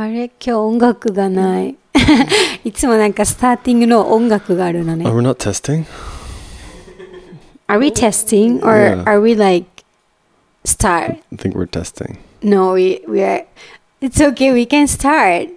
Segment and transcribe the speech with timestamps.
[0.00, 1.76] あれ今日音楽がない。
[2.64, 5.04] いつもなんかスターティングの音楽があるの Oh, ね。
[5.06, 5.84] we're not testing?
[7.66, 9.02] Are we testing or Yeah.
[9.04, 9.66] are we like
[10.64, 11.18] start?
[11.32, 12.18] I think we're testing.
[12.42, 13.44] No, we we are.
[14.00, 14.52] It's okay.
[14.52, 15.50] We can start.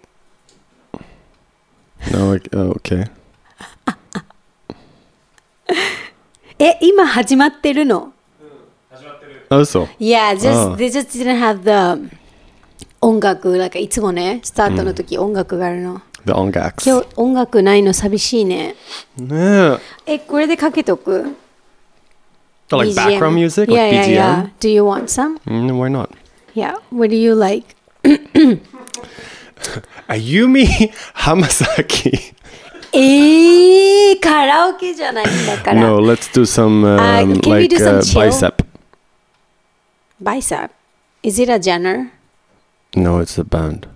[2.12, 3.12] No, like, oh, okay.
[6.58, 8.12] え、今始まってるの
[9.52, 9.88] Oh, so.
[10.00, 10.76] Yeah, just Ah.
[10.76, 12.10] they just didn't have the
[13.01, 13.57] 音楽。
[13.57, 16.01] なんかいつもね、スタートの時音楽があるの。
[16.25, 16.87] The ongax.
[16.89, 18.75] 今日音楽ないの寂しいね。
[19.18, 19.79] Yeah.
[20.05, 21.36] え、これでかけとく
[22.73, 23.19] Oh, like BGM.
[23.19, 23.69] background music?
[23.69, 24.14] Yeah, like yeah, BGM?
[24.14, 24.50] yeah.
[24.59, 25.39] Do you want some?
[25.45, 26.09] Mm, why not?
[26.54, 26.75] Yeah.
[26.92, 27.75] What do you like?
[30.07, 30.65] Ayumi
[31.15, 32.33] Hamasaki.
[32.94, 35.81] えー、カラオケじゃないんだから。
[35.81, 36.97] No, let's do some um,
[37.42, 38.64] Uh, like do some uh, bicep.
[40.22, 40.72] Bicep.
[41.23, 42.11] Is it a genre?
[42.95, 43.88] No, it's a band.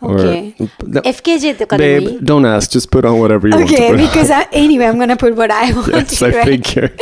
[0.00, 0.54] Or- Okay.
[0.86, 2.70] No, FKJ とかでもい babe, い don't ask.
[2.70, 4.06] Just put on whatever you want to Okay, put on.
[4.06, 6.62] because I, anyway, I'm gonna put what I want Yes, to, I right?
[6.62, 6.92] figure.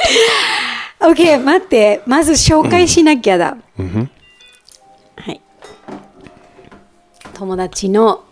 [1.00, 2.00] Okay, 待って。
[2.06, 3.56] まず紹介しなきゃだ。
[3.78, 4.08] Mhm.
[5.16, 5.40] はい。
[7.34, 8.24] 友達の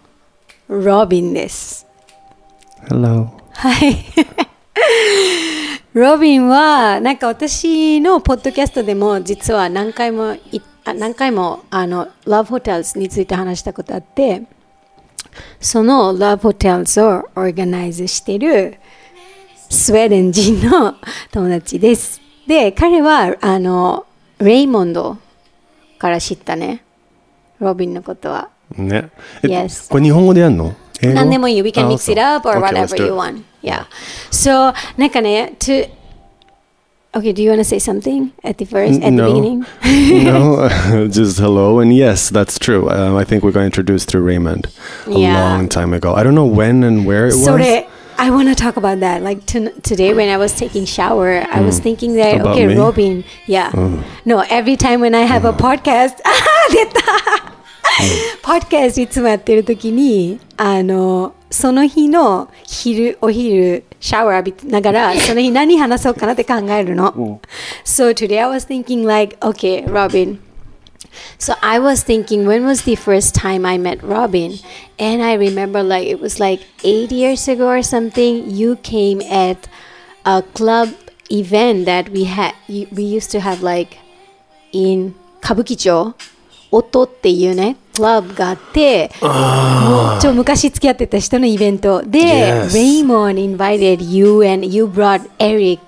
[0.68, 1.86] ロビンです。
[2.88, 3.28] Hello.
[3.52, 3.96] はい。
[5.92, 10.60] ロビンは、なんか私のポッドキャストでも実は何回もい、あ
[10.92, 14.42] 何回もあの、Love Hotels について話したことあって、
[15.60, 18.76] その Love Hotels をオーガナイズしてる
[19.70, 20.94] スウェーデン人の
[21.32, 22.20] 友達です。
[22.46, 24.06] で、彼は、あの、
[24.38, 25.16] レイモンド
[25.98, 26.84] から知ったね。
[27.58, 28.50] ロビンのことは。
[28.76, 29.10] ね。
[29.42, 29.90] え Yes.
[29.90, 30.74] これ日本語でやんの？
[31.00, 31.14] 英語？
[31.14, 31.64] 何でもいいよ。
[31.64, 33.42] We can あ mix it up or whatever you want.
[33.62, 33.86] Yeah.
[34.30, 35.88] So, なんかね、to...
[37.15, 39.33] Okay, do you want to say something at the first, at the No.
[39.33, 39.65] beginning?
[40.23, 41.79] no, just hello.
[41.79, 42.87] And yes, that's true.
[42.89, 44.67] Um, I think we got introduced through Raymond
[45.07, 45.33] a Yeah.
[45.57, 46.13] long time ago.
[46.13, 47.43] I don't know when and where it was.
[47.45, 49.23] それ、I want to talk about that.
[49.23, 52.75] Like to, today when I was taking shower, I was thinking that, About okay, me?
[52.77, 53.71] Robin, yeah.
[54.25, 57.01] No, every time when I have a podcast, あー出た
[58.43, 67.39] podcast いつもやってる時に、あの、その日の昼、お昼、 シャワー浴びながら、その日何話そうかなって考えるの。
[67.85, 70.39] So today I was thinking like, okay, Robin,
[71.39, 74.53] So I was thinking, when was the first time I met Robin?
[74.99, 78.49] And I remember, like, it was like eight years ago or something.
[78.49, 79.67] You came at
[80.25, 80.89] a club
[81.31, 82.53] event that we had.
[82.67, 83.97] you- We used to have like
[84.71, 86.13] in 歌舞伎町。
[86.76, 92.66] 音っていうね、クラブがあって、もうちょ昔付き合ってた人のイベントで、Yes.
[92.74, 95.78] Raymond invited you and you brought Eric.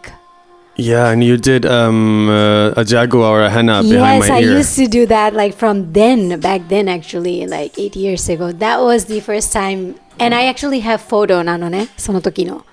[0.78, 4.58] Yeah, and you did um, uh, a jaguar, a henna behind Yes, my I ear.
[4.58, 8.52] used to do that like from then, back then actually, like eight years ago.
[8.52, 12.64] That was the first time, and I actually have photo なのね、その時の。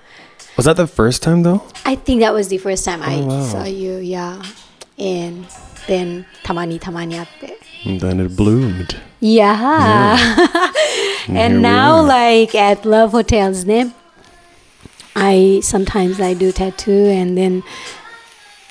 [0.58, 1.62] Was that the first time though?
[1.84, 3.42] I think that was the first time I Oh, wow.
[3.42, 4.36] saw you, yeah.
[4.98, 5.46] And
[5.88, 7.58] then たまにたまに会って。
[7.84, 8.96] And then it bloomed.
[9.20, 10.16] Yeah.
[11.26, 13.94] here and now like at Love Hotels name,
[15.16, 17.62] I sometimes I do tattoo and then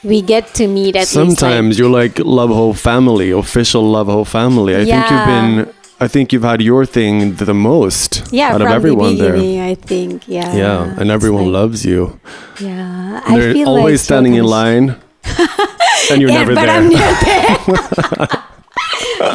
[0.03, 4.07] we get to meet at least like, Sometimes you're like Love Whole Family, official Love
[4.07, 4.75] Whole Family.
[4.75, 5.73] I think you've been.
[5.99, 9.63] I think you've had your thing the most yeah, out of everyone the there.
[9.69, 10.27] I think.
[10.27, 10.53] Yeah.
[10.53, 12.19] Yeah, and everyone like- loves you.
[12.59, 14.97] Yeah, I They're feel always like standing in line,
[16.11, 16.77] and you're yeah, never but there.
[16.77, 18.43] I'm not there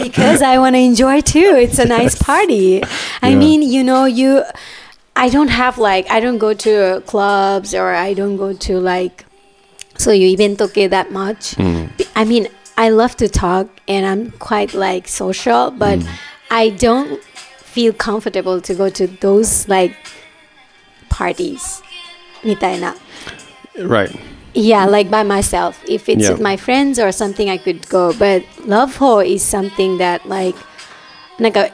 [0.07, 1.55] because I want to enjoy too.
[1.57, 2.83] It's a nice party.
[3.21, 3.35] I Yeah.
[3.37, 4.43] mean, you know, you.
[5.15, 9.25] I don't have like I don't go to clubs or I don't go to like
[9.97, 11.55] so you event okay that much.
[11.55, 11.89] Mm.
[12.15, 12.47] I mean,
[12.77, 16.07] I love to talk and I'm quite like social, but Mm.
[16.49, 17.21] I don't
[17.73, 19.95] feel comfortable to go to those like
[21.09, 21.81] parties.
[22.43, 22.95] みたいな。
[23.77, 24.11] right.
[24.53, 25.81] Yeah, like by myself.
[25.87, 26.31] If it's Yeah.
[26.33, 28.13] with my friends or something, I could go.
[28.13, 30.55] But Love Ho is something that like
[31.39, 31.67] なんか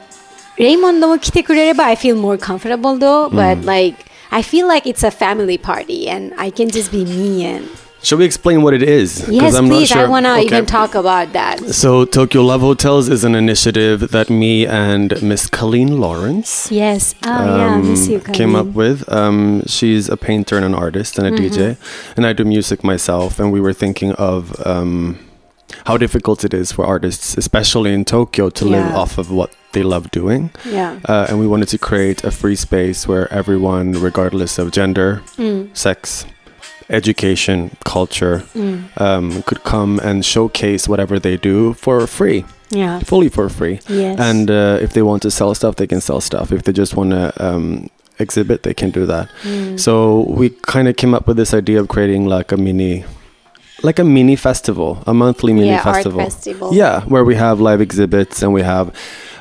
[0.56, 3.28] レイモンドも来てくれれば I feel more comfortable though.
[3.28, 3.96] But like
[4.30, 7.66] I feel like it's a family party and I can just be me and
[8.05, 9.27] Shall we explain what it is?
[9.27, 9.91] yes, I'm not please.
[9.91, 10.45] I wanna Okay.
[10.45, 11.55] even talk about that.
[11.73, 17.15] So Tokyo Love Hotels is an initiative that me and Miss Colleen Lawrence Yes.
[17.25, 18.99] Oh yeah, miss you, um, came up with.
[19.11, 21.45] Um, she's a painter and an artist and a Mm-hmm.
[21.45, 21.77] DJ,
[22.15, 23.39] and I do music myself.
[23.39, 25.17] And we were thinking of um,
[25.87, 29.81] how difficult it is for artists, especially in Tokyo, to live off of what they
[29.83, 30.51] love doing.
[30.63, 30.99] Yeah.
[31.09, 35.75] Uh, and we wanted to create a free space where everyone, regardless of gender, Mm.
[35.75, 36.25] sex,
[36.89, 38.43] education, culture,
[38.97, 42.99] um, could come and showcase whatever they do for free, Yeah.
[42.99, 43.79] fully for free.
[43.87, 44.19] Yes.
[44.19, 46.51] And uh, if they want to sell stuff, they can sell stuff.
[46.51, 47.89] If they just want to um,
[48.19, 49.29] exhibit, they can do that.
[49.43, 49.79] Mm.
[49.79, 53.03] So we kind of came up with this idea of creating like a mini,
[53.83, 56.21] like a mini festival, a monthly mini yeah, festival.
[56.21, 56.73] art festival.
[56.73, 58.93] Yeah, where we have live exhibits and we have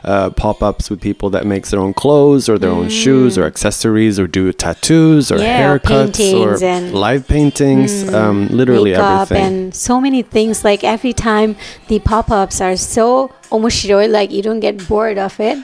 [0.05, 4.19] uh, pop-ups with people that makes their own clothes or their own shoes or accessories
[4.19, 5.43] or do tattoos or Mm.
[5.43, 6.56] Yeah, haircuts or
[6.93, 8.12] live paintings.
[8.12, 9.43] um, literally everything.
[9.47, 10.65] and so many things.
[10.65, 11.56] Like every time
[11.89, 15.59] the pop-ups are so omoshiroi, like you don't get bored of it.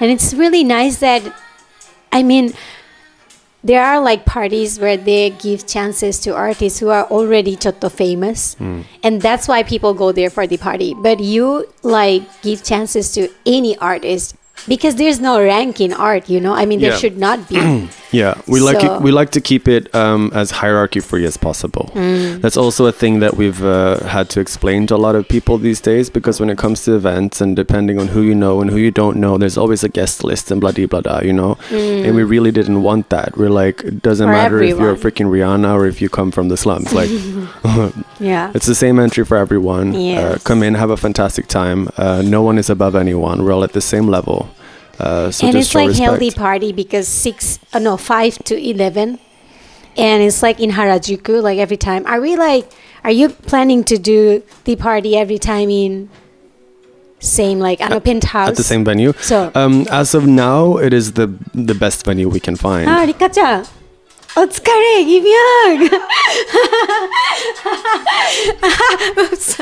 [0.00, 1.22] And it's really nice that,
[2.12, 2.52] I mean,
[3.64, 8.54] there are like parties where they give chances to artists who are already chotto famous,
[8.54, 8.82] hmm.
[9.02, 10.94] and that's why people go there for the party.
[10.94, 14.34] But you like give chances to any artist
[14.66, 16.28] because there's no rank in art.
[16.28, 16.98] You know, I mean, there Yeah.
[16.98, 17.88] should not be.
[18.12, 21.90] Yeah, we like it, we like to keep it um, as hierarchy free as possible.
[21.94, 22.40] Mm.
[22.42, 25.58] That's also a thing that we've uh, had to explain to a lot of people
[25.58, 28.70] these days because when it comes to events and depending on who you know and
[28.70, 31.32] who you don't know, there's always a guest list and blah blah blah, blah you
[31.32, 31.56] know.
[31.70, 33.36] And we really didn't want that.
[33.36, 34.32] We're like, it doesn't Mm.
[34.32, 36.92] For matter if you're a freaking Rihanna or if you come from the slums.
[36.92, 37.10] Like,
[38.20, 38.52] yeah.
[38.54, 39.94] it's the same entry for everyone.
[39.96, 41.88] Uh, come in, have a fantastic time.
[41.96, 43.42] Uh, no one is above anyone.
[43.42, 44.48] We're all at the same level.
[44.98, 46.10] Uh, so and it's like respect.
[46.10, 49.18] healthy party because six, uh, no, five to eleven,
[49.96, 51.42] and it's like in Harajuku.
[51.42, 52.70] Like every time, are we like,
[53.04, 56.10] are you planning to do the party every time in
[57.18, 59.12] same like on a penthouse at the same venue?
[59.20, 62.88] So um, as of now, it is the the best venue we can find.
[62.88, 63.68] Ah, Rikacha.
[64.35, 64.61] お疲
[64.97, 65.89] れギビアン
[69.17, 69.57] Oops.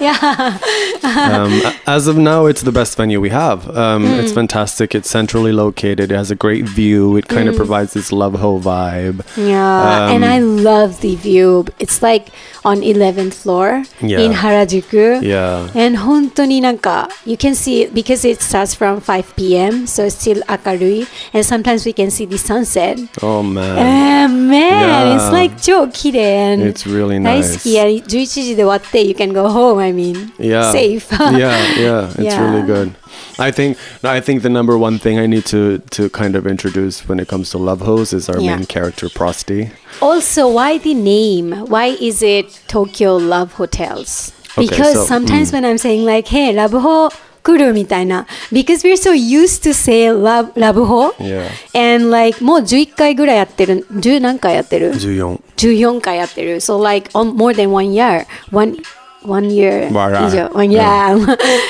[0.00, 0.58] yeah
[1.04, 3.68] um, a- as of now, it's the best venue we have.
[3.76, 4.94] Um, It's fantastic.
[4.94, 6.10] It's centrally located.
[6.10, 7.16] It has a great view.
[7.16, 9.22] It kind of provides this love ho vibe.
[9.36, 11.66] Yeah, and Um, I love the view.
[11.78, 12.26] It's like
[12.64, 14.20] on 11th floor Yeah.
[14.20, 15.22] in Harajuku.
[15.22, 15.68] Yeah.
[15.74, 19.86] And 本当になんか you can see because it starts from 5 p.m.
[19.86, 22.98] so it's still 明るい and sometimes we can see the sunset.
[23.22, 25.16] Oh man, Eh, man, Yeah.
[25.16, 27.52] it's like 超綺麗 and it's really 大 nice.
[27.54, 30.70] 好きや11時で終わって you can go home I mean Yeah.
[30.72, 32.40] safe yeah, yeah, it's Yeah.
[32.52, 32.92] really good.
[33.38, 36.46] I think no, I think the number one thing I need to to kind of
[36.46, 38.56] introduce when it comes to Love Hose is our Yeah.
[38.56, 39.70] main character Prosty.
[40.00, 41.52] Also, why the name?
[41.68, 44.32] Why is it Tokyo Love Hotels?
[44.58, 45.52] Okay, Because so, sometimes mm.
[45.54, 47.10] when I'm saying like, "Hey, love ho
[47.44, 51.48] 来るみたいな because we're so used to say love love ho Yeah.
[51.74, 55.40] and like もう11回ぐらいやってる10何回やってる Juyeon.
[55.56, 58.76] 14回やってる so like on more than one year one
[59.24, 60.82] one year わら以上 one year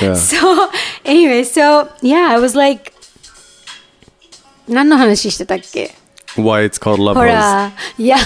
[0.01, 0.15] Yeah.
[0.15, 0.37] so
[1.05, 2.91] anyway so yeah I was like
[4.67, 5.91] 何の話してたっけ
[6.37, 7.25] Why it's called Love ほ Hose?
[7.27, 8.17] ら yeah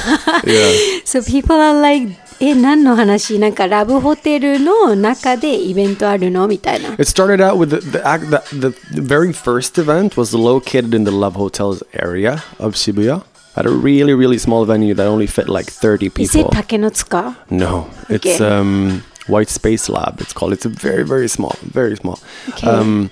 [0.46, 1.04] Yeah.
[1.06, 9.02] So people are like え何の話なんかラブホテルの中でイベントあるのみたいな It started out with the the, act, the the the
[9.02, 13.24] very first event was located in the Love Hotels area of Shibuya
[13.56, 16.50] at a really really small venue that only fit like 30 Is it people.
[16.52, 18.60] 竹の塚 No, it's Okay.
[18.60, 20.20] um White Space Lab.
[20.22, 20.54] It's called.
[20.54, 22.20] It's a very very small, very small.
[22.50, 22.68] Okay.
[22.68, 23.10] Um,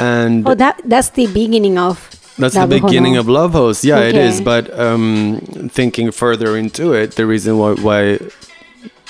[0.00, 3.83] and Oh that that's the beginning of that's the beginning of love host.
[3.83, 4.09] Yeah, okay.
[4.09, 4.41] it is.
[4.41, 5.39] But um,
[5.69, 8.19] thinking further into it, the reason why, why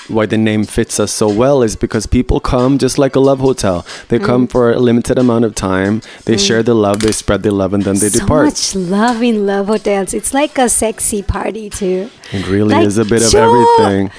[0.08, 3.40] why the name fits us so well is because people come just like a love
[3.40, 3.86] hotel.
[4.08, 4.24] They mm.
[4.24, 6.02] come for a limited amount of time.
[6.24, 6.46] They mm.
[6.46, 7.00] share the love.
[7.00, 8.52] They spread the love, and then they so depart.
[8.56, 10.12] So much love in love hotels.
[10.12, 12.10] It's like a sexy party too.
[12.32, 14.10] It really like, is a bit of everything.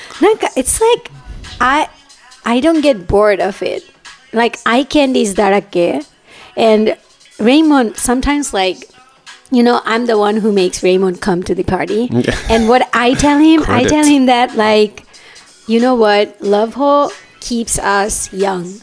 [0.55, 1.11] It's like
[1.61, 1.89] I
[2.45, 3.83] I don't get bored of it.
[4.33, 6.03] Like eye candy is darake, eh?
[6.57, 6.97] and
[7.39, 8.89] Raymond sometimes like
[9.50, 12.08] you know I'm the one who makes Raymond come to the party
[12.48, 13.88] and what I tell him I Credit.
[13.90, 15.04] tell him that like
[15.66, 18.80] you know what love hole keeps us young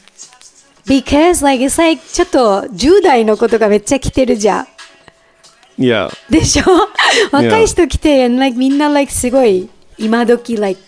[0.85, 4.67] because like it's like ちょっと10代の子とかめっちゃ来てるじゃん
[5.77, 6.09] Yeah.
[6.27, 6.63] でしょ
[7.31, 9.69] 若い人来て、and like みんな like すごい
[9.99, 10.81] 今時 like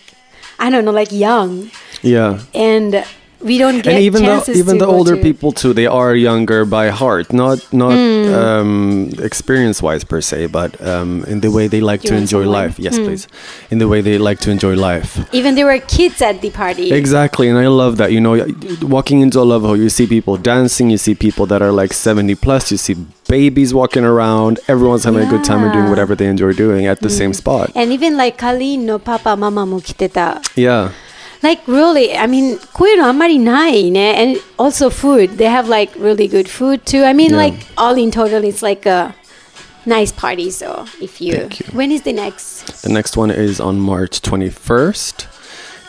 [0.58, 1.70] I don't know like young
[2.02, 2.40] Yeah.
[2.56, 3.04] and
[3.45, 5.23] we don't get and even the even the older to.
[5.23, 8.35] people too they are younger by heart not not mm.
[8.35, 12.43] um, experience wise per se but um, in the way they like you to enjoy
[12.43, 12.65] someone?
[12.65, 13.05] life yes mm.
[13.05, 13.29] please
[13.71, 16.91] in the way they like to enjoy life even there were kids at the party
[16.93, 18.35] exactly and i love that you know
[18.81, 21.93] walking into a love hole you see people dancing you see people that are like
[21.93, 22.97] 70 plus you see
[23.29, 25.29] babies walking around everyone's having yeah.
[25.29, 27.19] a good time and doing whatever they enjoy doing at the mm.
[27.19, 30.93] same spot and even like kali no papa mama mo kiteta yeah
[31.45, 34.23] like really i mean kuiro Amarinai, eh?
[34.23, 37.37] and also food they have like really good food too i mean yeah.
[37.37, 39.15] like all in total it's like a
[39.87, 43.79] nice party so if you, you, when is the next the next one is on
[43.79, 45.27] march 21st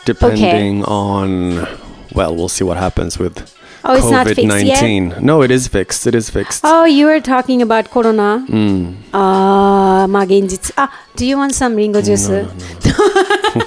[0.04, 0.92] depending okay.
[0.92, 1.66] on
[2.14, 3.55] well we'll see what happens with
[3.85, 4.79] Oh, it's not fixed yet?
[4.79, 5.21] COVID-19.
[5.21, 6.05] No, it is fixed.
[6.05, 6.61] It is fixed.
[6.63, 8.45] Oh, you were talking about corona.
[8.47, 9.03] うん。
[9.11, 10.73] ああ、まあ現実。
[10.75, 12.47] あ、do you want some ringo juice?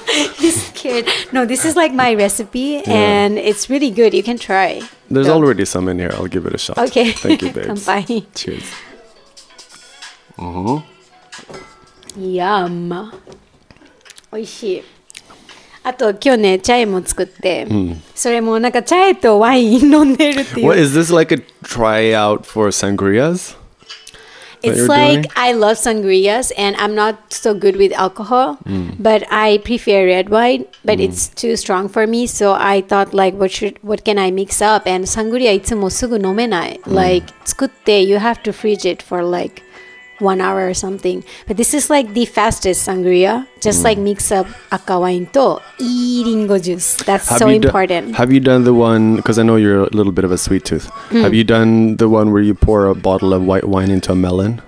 [0.37, 1.05] He's scared.
[1.33, 4.15] No, this is like my recipe and it's really good.
[4.15, 4.81] You can try.
[5.11, 5.43] There's Don't.
[5.43, 6.11] already some in here.
[6.13, 6.77] I'll give it a shot.
[6.77, 7.11] Okay.
[7.11, 7.85] Thank you, babes.
[7.85, 8.23] 乾杯。
[8.33, 8.63] Cheers.
[12.17, 12.89] ヤン。
[14.31, 14.83] 美味しい。
[15.83, 17.67] あと今日ね、チャイも作って、
[18.15, 20.67] それもなんかチャイとワイン飲んでるっていう。
[20.67, 23.55] What is this like a tryout for sangrias?
[24.65, 25.31] that It's you're like doing?
[25.35, 28.57] I love sangrias and I'm not so good with alcohol,
[28.99, 32.27] but I prefer red wine, but it's too strong for me.
[32.27, 34.87] So I thought like what should what can I mix up?
[34.87, 36.79] And sangria いつもすぐ飲めない。
[36.87, 39.61] Like 作って you have to freeze it for like
[40.20, 41.24] one hour or something.
[41.46, 43.46] But this is like the fastest sangria.
[43.60, 43.84] Just mm.
[43.84, 46.96] like mix up akawain to iringo juice.
[47.04, 48.08] That's have so important.
[48.08, 49.16] Do, have you done the one?
[49.16, 50.90] Because I know you're a little bit of a sweet tooth.
[51.10, 51.22] Mm.
[51.22, 54.16] Have you done the one where you pour a bottle of white wine into a
[54.16, 54.62] melon?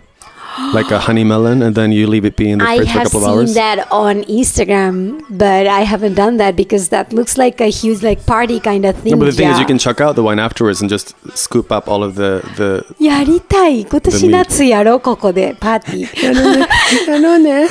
[0.74, 2.98] like a honey melon, and then you leave it be in the I fridge for
[2.98, 3.54] a have couple of seen hours?
[3.56, 8.26] that on Instagram, but I haven't done that because that looks like a huge like
[8.26, 9.12] party kind of thing.
[9.14, 9.68] No, but the thing is, you yeah.
[9.68, 12.86] can chuck out the wine afterwards and just scoop up all of the the.
[13.00, 14.32] やりたい今年 The meat.
[14.32, 17.70] 夏やろうここでパーティー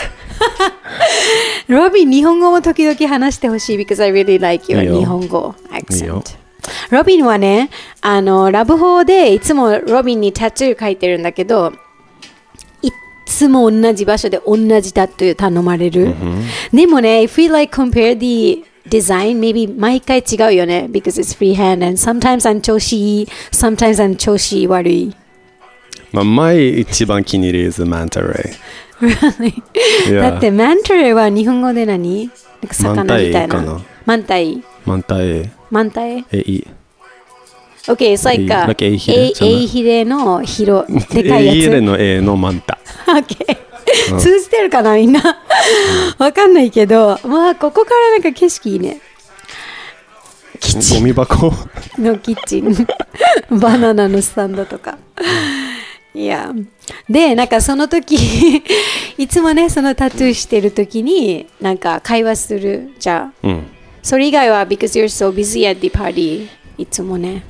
[1.69, 5.55] ロビン日本語も時々話してほしい because I really like your いいよ日本語
[5.91, 6.37] いいよ accent
[6.91, 11.77] ロビンはねあのラブホでいつもロビンにタトゥー書いてるんだけどいっ
[13.32, 16.14] つも同じ場所で同じタトゥー頼まれる、
[16.74, 23.28] でもね if we like compare the design maybe 毎回違うよね because it's freehand and sometimes I'm 調子いい
[23.52, 25.16] sometimes I'm 調子悪い
[26.12, 28.54] My my ichiban kiniri is the manta ray.
[30.22, 33.82] だってマンタレは日本語で何なんか魚みたいな。
[34.06, 34.62] マンタイ。
[34.86, 36.20] manta e マンタイ。
[36.20, 36.32] e i.
[36.32, 36.81] OK, it's like a, Like エイヒレ
[39.14, 41.82] エイじゃないエイヒレの広、でかいや E つ。
[41.82, 42.78] の e の manta.
[43.08, 43.58] OK。
[44.20, 45.22] 通じてるかなみんな。
[46.18, 49.02] わかんないけど、まあ、ここからなんか景色いいね。
[50.60, 52.88] キッチゴミ箱ンのキッチン。
[53.60, 54.98] バナナのスタンドとか。
[56.14, 56.52] いや。
[57.10, 58.16] で、なんかその時、
[59.18, 62.92] いつもね、そのタトゥーしてる時に、なんか会話する。
[63.00, 63.48] じゃあ。
[63.48, 63.68] うん。
[64.04, 66.48] それ以外は because you're so busy at the party
[66.78, 67.44] いつもね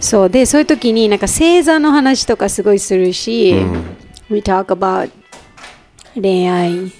[0.00, 3.54] そうでそういう時になんか星座の話とかすごいするし、
[4.30, 5.10] we talk about
[6.14, 6.92] 恋愛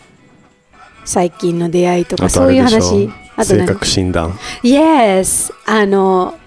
[1.05, 4.39] 最近の出会いとかそういう話あと何性格診断。
[4.63, 6.39] Yes あの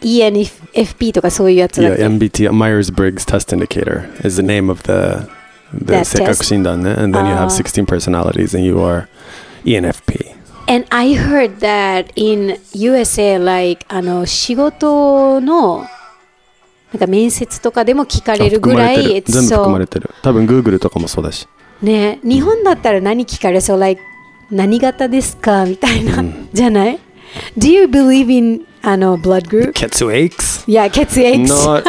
[0.00, 5.28] ENFP とかそういうやつだっ Yeah, け MBT, Myers-Briggs Test Indicator is the name of the
[5.72, 9.06] the 性格.診断ね and then you have 16 personalities and you are
[9.64, 10.31] E ENFP.
[10.66, 15.86] And I heard that in USA, like, あの、仕事の、
[16.92, 20.10] なんか面接とかでも聞かれるぐらい、全部含まれてる。
[20.22, 21.46] 多分 Google とかもそうだし。
[21.80, 24.00] ね、日本だったら何聞かれそう、like、
[24.50, 26.98] 何型ですかみたいな、じゃない
[27.58, 29.72] ?Do you believe in あの blood group?
[29.72, 30.70] Aches?
[30.70, 31.84] いや、血液 Not.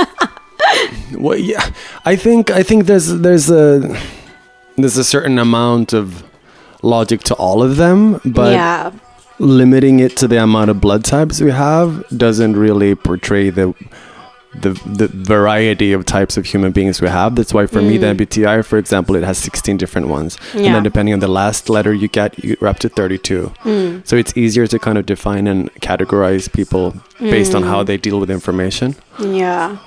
[1.18, 1.60] well, yeah.
[2.04, 3.82] I think I think there's there's a
[4.78, 6.24] there's a certain amount of
[6.84, 8.92] logic to all of them, but yeah.
[9.40, 13.74] limiting it to the amount of blood types we have doesn't really portray the
[14.56, 17.36] the the variety of types of human beings we have.
[17.36, 18.18] That's why for me the mm.
[18.18, 21.94] MBTI, for example, it has 16 different ones, and then depending on the last letter
[21.94, 23.52] you get, you're up to 32.
[23.64, 24.08] Mm.
[24.08, 27.88] So it's easier to kind of define and categorize people based on how mm.
[27.88, 28.96] they deal with information.
[29.20, 29.78] Yeah.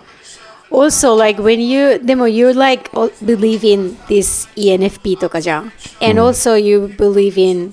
[0.78, 2.90] Also, like when you, でも you like
[3.24, 5.72] believe in this ENFP とかじゃん。
[6.02, 7.72] And also you believe in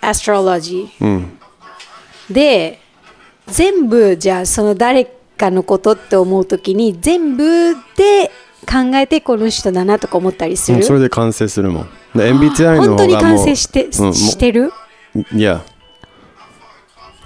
[0.00, 0.86] astrology.
[2.30, 2.78] で、
[3.48, 5.04] 全部じゃあその誰
[5.36, 8.30] かのことって思うときに全部で
[8.68, 10.78] 考えてこの人だなとか思ったりする？
[10.78, 11.88] うんそれで完成するもん。
[12.14, 14.72] で MBTI の本当に方がもう完成して,、してる
[15.32, 15.60] ？Yeah.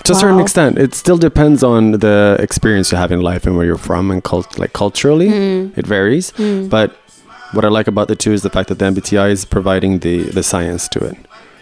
[0.05, 3.57] To a certain extent, it still depends on the experience you have in life and
[3.57, 5.79] where you're from and cult- like culturally, hmm.
[5.79, 6.31] it varies.
[6.31, 6.69] Hmm.
[6.69, 6.97] But
[7.53, 10.23] what I like about the two is the fact that the MBTI is providing the
[10.23, 11.17] the science to it.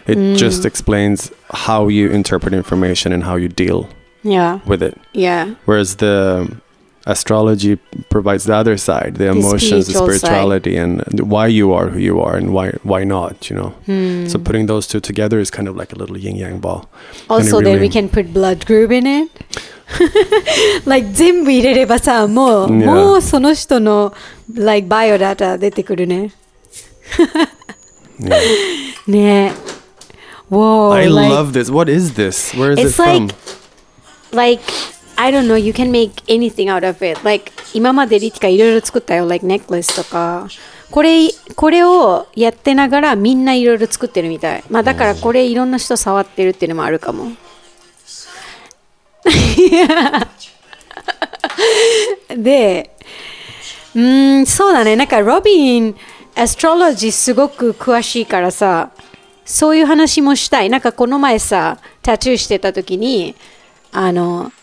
[0.07, 0.35] It hmm.
[0.35, 3.89] just explains how you interpret information and how you deal
[4.23, 4.59] Yeah.
[4.65, 4.97] with it.
[5.13, 5.55] Yeah.
[5.65, 6.49] Whereas the
[7.08, 7.76] astrology
[8.08, 10.18] provides the other side, the, The emotions, the spiritual side.
[10.20, 13.50] spirituality, and why you are who you are and why why not.
[13.50, 13.72] You know.
[14.28, 16.88] So putting those two together is kind of like a little yin yang ball.
[17.28, 19.28] And it Also, then we really- can put blood group in it.
[20.86, 22.86] like 全部入れればさ、もう、 Yeah.
[22.86, 24.14] もうその人の
[24.54, 26.32] like バイオダタ出てくるね。
[29.06, 29.52] ね
[30.50, 31.70] Whoa I like, love this.
[31.70, 32.54] What is this?
[32.54, 33.28] Where is it It's from?
[34.32, 34.62] like like
[35.21, 37.21] I don't know you can make anything out of it.
[37.25, 39.27] Like 今までリティカいろいろ作ったよ。
[39.27, 40.47] Like necklace とか。
[40.89, 44.63] これこれをやってながらみんないろいろ作ってるみたい。
[44.69, 47.33] まあだからこれいろんな人触ってるっていうのもあるかも。
[52.37, 52.95] で
[53.93, 54.95] うんそうだね。
[54.95, 55.97] なんかロビン
[56.35, 58.91] アストロロジーすごく詳しいからさ
[59.43, 60.69] そういう話もしたい。
[60.69, 63.35] なんかこの前さタトゥーしてた時に
[63.91, 64.53] あの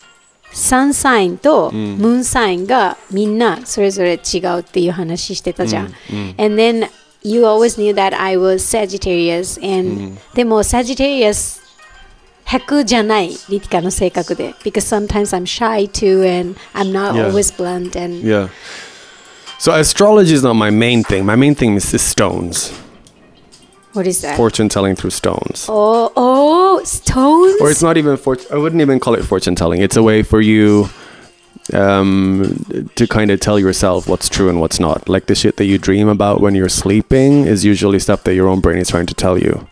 [0.55, 5.93] サンサインとムーンサインがみんなそれぞれ違うっていう話してたじゃん。
[6.38, 6.89] And then
[7.24, 11.62] you always knew that I was Sagittarius and、でも Sagittarius
[12.45, 17.27] 100じゃないリティカの性格で because sometimes I'm shy too and I'm not Yeah.
[17.29, 18.50] always blunt and Yeah.
[19.57, 21.24] So astrology is not my main thing.
[21.24, 22.74] My main thing is the stones.
[23.96, 24.36] what is that?
[24.36, 25.66] Fortune telling through stones.
[25.68, 27.60] oh, oh, stones?
[27.60, 29.80] Or it's not even fort I wouldn't even call it fortune telling.
[29.80, 30.88] It's a way for you
[31.72, 35.08] um to kind of tell yourself what's true and what's not.
[35.08, 38.46] Like the shit that you dream about when you're sleeping is usually stuff that your
[38.48, 39.66] own brain is trying to tell you.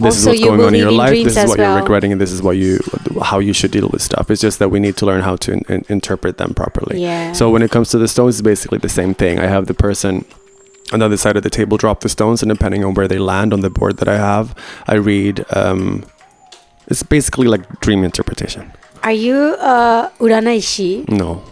[0.00, 1.10] This Also, is what's going on in your life.
[1.24, 1.72] This is what well.
[1.72, 2.78] you're regretting, and this is what you,
[3.20, 4.30] how you should deal with stuff.
[4.30, 7.02] It's just that we need to learn how to in, in- interpret them properly.
[7.02, 7.32] Yeah.
[7.32, 9.40] So when it comes to the stones, it's basically the same thing.
[9.40, 10.24] I have the person
[10.92, 13.60] another side of the table drop the stones, and depending on where they land on
[13.60, 14.54] the board that I have,
[14.86, 15.44] I read.
[15.54, 16.04] Um,
[16.86, 18.72] it's basically like dream interpretation.
[19.02, 21.08] Are you uh, Uranaishi?
[21.08, 21.42] No.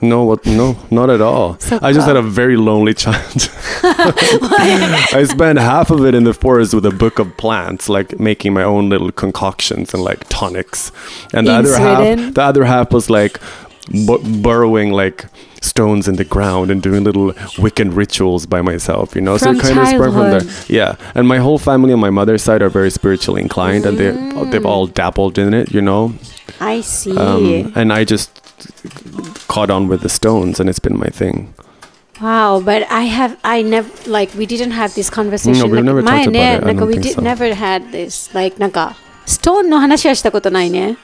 [0.00, 0.44] No, what?
[0.46, 1.54] No, not at all.
[1.60, 3.48] So I just had a very lonely child.
[3.84, 8.52] I spent half of it in the forest with a book of plants, like making
[8.52, 10.90] my own little concoctions and like tonics,
[11.32, 12.18] and the in other Sweden?
[12.18, 13.38] half, the other half was like
[14.06, 15.26] bu- burrowing like
[15.61, 19.15] stones in the ground and doing little Wiccan rituals by myself.
[19.15, 20.39] You know, From so it kind of sprung from there.
[20.41, 20.69] childhood.
[20.69, 24.11] Yeah, and my whole family on my mother's side are very spiritually inclined, and they
[24.51, 25.71] they've all dabbled in it.
[25.73, 26.13] You know,
[26.59, 27.15] I see.
[27.17, 28.29] um, and I just
[29.47, 31.53] caught on with the stones, and it's been my thing.
[32.21, 35.59] Wow, but I have I never like we didn't have this conversation.
[35.59, 36.65] No, we've なんか never 前 talked ね、 about it.
[36.65, 37.21] なんか I don't we think did so.
[37.21, 38.95] never had this like なんか
[39.25, 40.97] ストーンの話はしたことないね。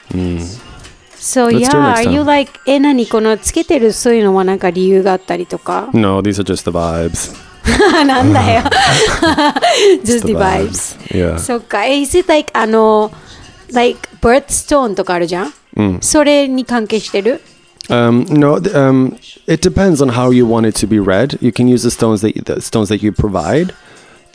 [1.18, 2.12] So Let's do it yeah, next are time.
[2.12, 7.34] you like え何このつけてるそういうのはなんか理由があったりとか No, these are just the vibes.
[8.06, 8.62] なんだよ。
[10.04, 10.98] Just Just the vibes.
[11.08, 11.38] Yeah.
[11.38, 11.84] そっか。
[11.86, 13.10] え Is it like あの
[13.72, 15.52] like birthstone とかあるじゃん、
[16.00, 17.40] それに関係してる
[17.90, 19.14] Um, no, th- um,
[19.46, 21.36] it depends on how you want it to be read.
[21.42, 23.74] You can use the stones that the stones that you provide,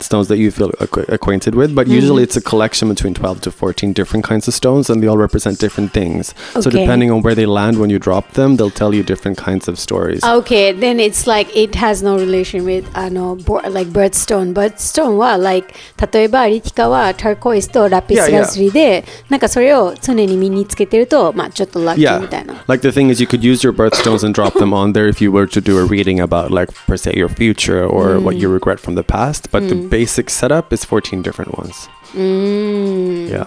[0.03, 1.75] stones that you feel acqu- acquainted with.
[1.75, 5.07] But usually, it's a collection between twelve to fourteen different kinds of stones, and they
[5.07, 6.33] all represent different things.
[6.53, 6.81] So Okay.
[6.85, 9.77] depending on where they land when you drop them, they'll tell you different kinds of
[9.77, 10.23] stories.
[10.23, 14.53] Okay, then it's like it has no relation with あの bo- like birthstone.
[14.53, 15.73] Birthstone は like
[16.13, 22.63] 例えばリティカはターコイスとラピスラズリで、なんかそれを常に身につけてるとまあちょっとラッキー yeah, みたいな。
[22.67, 25.21] like the thing is, you could use your birthstones and drop them on there if
[25.21, 28.49] you were to do a reading about, like per se, your future or what you
[28.49, 29.49] regret from the past.
[29.51, 31.89] But the basic setup is fourteen different ones.
[32.15, 33.45] Yeah.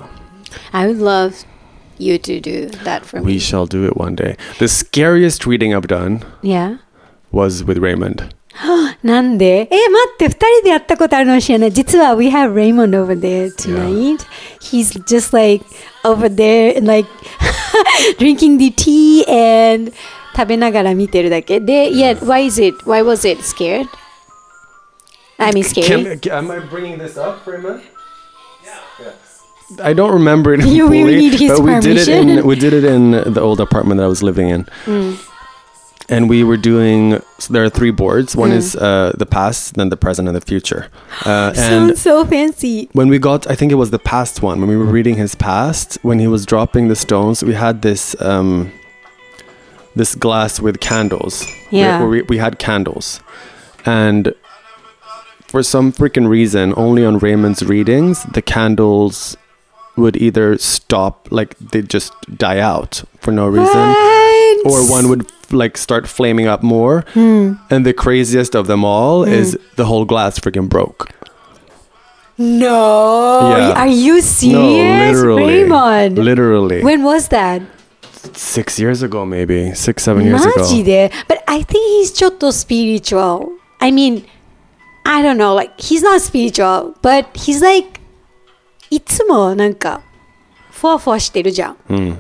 [0.73, 1.45] I would love
[1.99, 3.39] you to do that for We me.
[3.39, 4.37] shall do it one day.
[4.59, 6.79] The scariest reading I've done Yeah.
[7.33, 8.29] was with Raymond.
[9.03, 11.73] なんでえ、待って、二人でやったことあるの知らない。
[11.73, 14.19] 実は、we have Raymond over there tonight.
[14.61, 15.65] He's just like
[16.05, 17.09] over there, like
[18.19, 19.91] drinking the tea and
[20.37, 21.61] 食べながら見てるだけ。
[21.61, 23.87] で、yeah, why is it, why was it scared?
[25.40, 26.18] I mean, scary.
[26.18, 27.84] Can, am I bringing this up, Raymond?
[29.84, 32.56] I don't remember it You fully, really need his but we did it in we
[32.56, 35.18] did it in the old apartment that I was living in, Mm.
[36.08, 37.22] and we were doing.
[37.38, 38.34] So there are three boards.
[38.36, 38.56] One Mm.
[38.62, 40.88] is uh, the past, then the present, and the future.
[41.26, 42.88] Uh, and Sounds so fancy.
[42.94, 44.62] when we got, I think it was the past one.
[44.62, 48.16] When we were reading his past, when he was dropping the stones, we had this
[48.22, 48.72] um,
[49.98, 51.44] this glass with candles.
[51.44, 52.00] where- Yeah.
[52.00, 53.20] where we, we had candles,
[53.86, 54.34] and
[55.47, 59.37] for some freaking reason, only on Raymond's readings, the candles
[59.97, 64.67] would either stop, like they just die out for no reason, What?
[64.67, 67.05] or one would like start flaming up more.
[67.13, 67.55] Hmm.
[67.69, 71.11] And the craziest of them all is the whole glass freaking broke.
[72.39, 73.55] No.
[73.57, 73.73] Yeah.
[73.83, 74.55] Are you serious?
[74.55, 75.63] No, literally.
[75.63, 76.19] Raymond.
[76.19, 76.83] Literally.
[76.83, 77.63] When was that?
[78.35, 80.65] six years ago, maybe six, seven years マ ago.
[80.65, 83.51] ジで But I think he's ちょっと spiritual.
[83.81, 84.25] I mean,
[85.07, 88.01] I don't know, like, he's not spiritual, but he's like,
[88.91, 90.01] いつもなんか、
[90.71, 91.77] ふわふわしてるじゃん。
[91.89, 92.17] Hmm.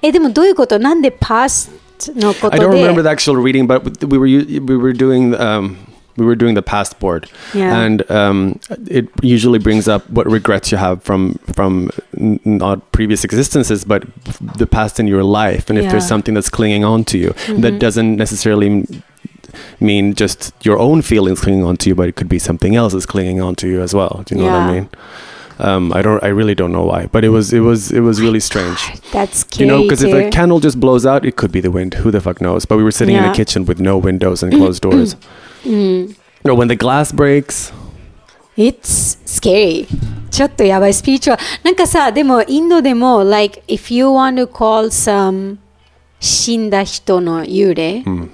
[0.00, 1.70] え、でもどういうことなんで past
[2.14, 4.92] のこ I と don't remember で the actual reading, but we were u- we were
[4.96, 5.76] doing um,
[6.16, 7.74] we were doing the past board, Yeah.
[7.84, 13.24] and um, it usually brings up what regrets you have from from n- not previous
[13.24, 14.04] existences, but
[14.58, 15.90] the past in your life, and if Yeah.
[15.92, 17.78] there's something that's clinging on to you, that Mhm.
[17.80, 18.86] doesn't necessarily m-
[19.80, 22.92] mean just your own feelings clinging on to you, but it could be something else
[22.92, 24.22] that's clinging on to you as well.
[24.26, 24.66] Do you know what Yeah.
[24.68, 24.88] I mean?
[25.58, 26.22] Um, I don't.
[26.24, 28.80] I really don't know why, but it was it was it was really strange.
[29.12, 30.16] That's Do scary you know, because if too.
[30.16, 31.94] a candle just blows out, it could be the wind.
[32.02, 32.64] Who the fuck knows?
[32.64, 33.30] But we were sitting in Yeah.
[33.32, 35.16] a kitchen with no windows and closed doors.
[35.64, 36.16] うん。
[36.44, 37.70] No, when the glass breaks,
[38.56, 39.86] It's scary.
[40.30, 41.42] ちょっとやばい、スピリチュアル。
[41.62, 45.56] なんかさ、でもインドでも、like, if you want to call some
[46.20, 48.28] 死んだ人の幽霊、 Hmm.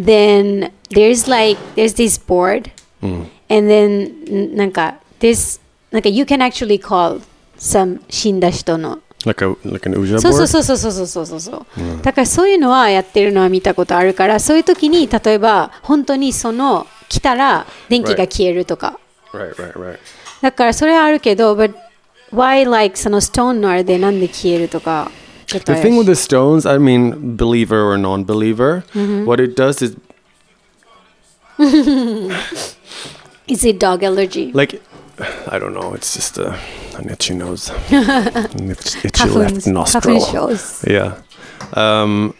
[0.00, 3.24] then there's like, there's this board, Hmm.
[3.50, 7.20] and then んなんか、this, なんか you can actually call
[7.58, 9.88] some 死んだ人の like a like
[10.20, 18.98] そうそう.そうそうそうそうそうそう、だからそういうのはやってるのは見たことあるからそういう時に例えば本当にその来たら電気が消えるとか、
[19.32, 19.98] Right, right, right.
[20.42, 21.74] だからそれはあるけど but
[22.32, 25.10] why like そのストーンのあれでなんで消えるとか
[25.53, 28.83] ちょっと The 怪し thing い with the stones, I mean, believer or non-believer,
[29.25, 29.97] what it does is
[33.47, 34.51] Is it dog allergy?
[34.53, 34.81] like
[35.51, 35.93] I don't know.
[35.95, 36.55] It's just a,
[36.97, 40.19] an itchy nose, an itch- itchy 花 left 粉花粉 nostril.
[40.19, 40.49] 症
[40.87, 41.15] Yeah.
[41.73, 42.33] Um,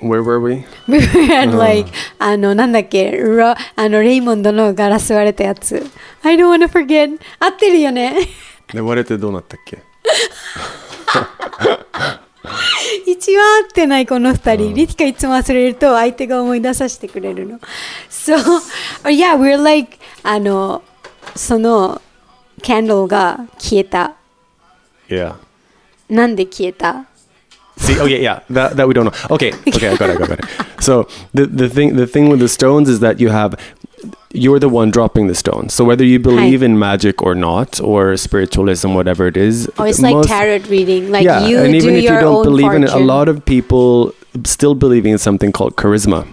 [0.00, 0.66] where were we?
[0.86, 5.82] We were at like あのなんだっけロあのレイモンドのガラス割れたやつ
[6.22, 8.14] I don't wanna forget 合ってるよね
[8.72, 9.78] で割れてどうなったっけ
[13.07, 17.59] 一番合ってないこの二人、リティカいつも忘れると相手が思い出させてくれるの。
[18.09, 18.35] So,
[19.05, 20.83] yeah, we're like, あの、
[21.35, 22.01] その、
[22.61, 24.15] キャンドルが消えた。
[25.07, 25.35] Yeah.
[26.09, 27.05] なんで消えた
[27.77, 29.11] See, oh yeah, yeah, that, that we don't know.
[29.31, 30.45] Okay, okay, I got it, I got it.
[30.79, 33.57] So the the thing the thing with the stones is that you have
[34.31, 35.73] you're the one dropping the stones.
[35.73, 39.99] So whether you believe in magic or not, or spiritualism, whatever it is, Oh, it's
[40.01, 41.11] like tarot reading.
[41.11, 41.87] Like yeah, you and do that.
[41.89, 44.13] And even if you don't believe in it, a lot of people
[44.45, 46.27] still believe in something called charisma.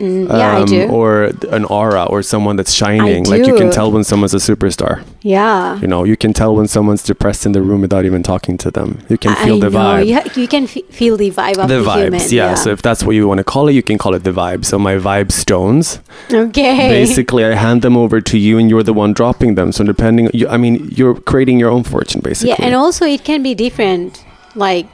[0.00, 0.88] Mm, yeah, I um, do.
[0.88, 3.24] Or an aura, or someone that's shining.
[3.24, 5.04] Like you can tell when someone's a superstar.
[5.20, 5.78] yeah.
[5.80, 8.70] You know, you can tell when someone's depressed in the room without even talking to
[8.70, 8.88] them.
[9.10, 9.78] You can feel I the know.
[9.78, 10.06] vibe.
[10.06, 12.30] You, ha- you can f- feel the vibe of the the, vibes, human.
[12.30, 12.54] yeah.
[12.54, 14.64] So if that's what you want to call it, you can call it the vibe.
[14.64, 16.00] So my vibe stones,
[16.32, 16.88] okay.
[16.88, 19.70] basically, I hand them over to you, and you're the one dropping them.
[19.72, 22.50] So depending, you, I mean, you're creating your own fortune, basically.
[22.50, 24.24] Yeah, and also it can be different.
[24.54, 24.86] Like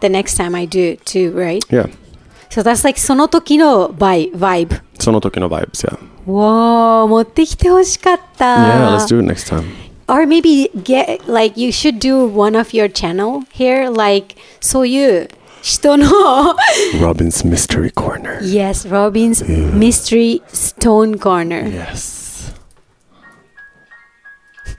[0.00, 1.64] the next time I do it too, right?
[1.70, 1.86] yeah.
[2.49, 4.33] So that's like その時の vibe.
[4.37, 4.81] vibe.
[4.99, 5.97] その時の vibes, yeah.
[6.31, 8.45] わー持ってきてほしかった。
[8.45, 9.63] yeah, let's do it next time.
[10.07, 15.29] Or maybe get like you should do one of your channel here like そういう
[15.63, 16.07] 人の
[16.99, 18.39] Robin's Mystery Corner.
[18.41, 21.67] Yes, Robin's Mystery Stone Corner.
[21.67, 22.16] Yes.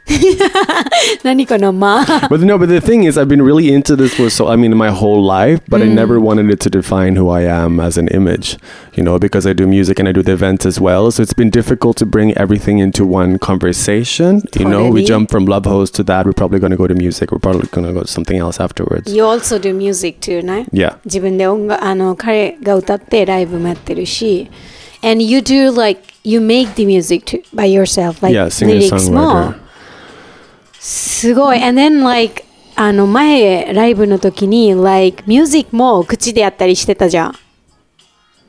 [1.22, 4.56] 何このま But no, but the thing is, I've been really into this for so, I
[4.56, 7.96] mean, my whole life, but I never wanted it to define who I am as
[7.98, 8.58] an image,
[8.94, 11.10] you know, because I do music and I do the events as well.
[11.10, 14.42] So it's been difficult to bring everything into one conversation.
[14.58, 15.04] You know, we Totally.
[15.04, 16.26] jump from Love Host to that.
[16.26, 17.32] We're probably going to go to music.
[17.32, 19.12] We're probably going to go to something else afterwards.
[19.12, 20.96] You also do music too, ね Yeah.
[21.04, 24.50] 自分で音楽あの彼が歌ってライブもやってるし
[25.02, 29.10] And you do like you make the music to, by yourself like yeah, singer lyrics
[29.10, 29.54] も songwriter.
[30.79, 31.63] すごい。
[31.63, 32.43] And then like
[32.75, 37.35] あの前ライブの時に like music も口でやったりしてたじゃん。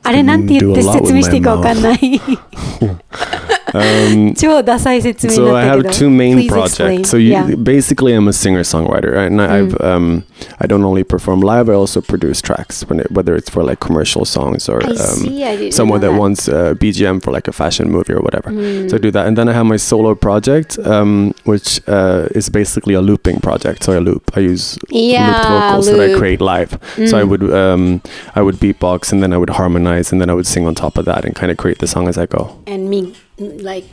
[0.03, 1.99] あれなんて言って説明していいかわかんない
[3.73, 6.79] Um, so I have two main Please projects.
[6.79, 7.03] Explain.
[7.03, 7.55] So you, yeah.
[7.55, 9.81] basically, I'm a singer songwriter, and mm.
[9.81, 10.23] I, um,
[10.59, 11.69] I don't only perform live.
[11.69, 16.11] I also produce tracks, it, whether it's for like commercial songs or um, someone that,
[16.11, 18.49] that, wants uh, BGM for like a fashion movie or whatever.
[18.51, 18.89] Mm.
[18.89, 22.49] So I do that, and then I have my solo project, um, which uh, is
[22.49, 23.83] basically a looping project.
[23.83, 24.31] So I loop.
[24.35, 25.97] I use yeah, looped vocals loop.
[25.97, 26.71] that I create live.
[26.95, 27.09] Mm.
[27.09, 27.29] So I mm.
[27.29, 28.01] would um,
[28.35, 30.97] I would beatbox, and then I would harmonize, and then I would sing on top
[30.97, 32.61] of that, and kind of create the song as I go.
[32.67, 33.86] And me like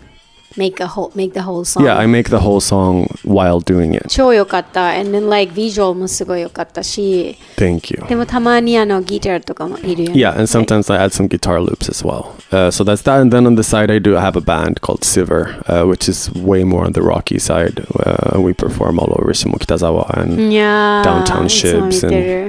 [0.56, 3.96] make a whole make the whole song Yeah, I make the whole song while doing
[3.96, 4.08] it.
[4.08, 8.08] 超良かった and then like ビジュアルもすごい良かったし Thank you.
[8.08, 12.36] でもたまにあのギターとかもいるよね Yeah, and sometimes I add some guitar loops as well.
[12.52, 13.20] Uh, so that's that.
[13.20, 16.32] And then on the side, I do have a band called Siver, uh, which is
[16.36, 17.84] way more on the rocky side.
[18.06, 22.48] Uh, we perform all over Shimokitazawa and いやー Downtown いつ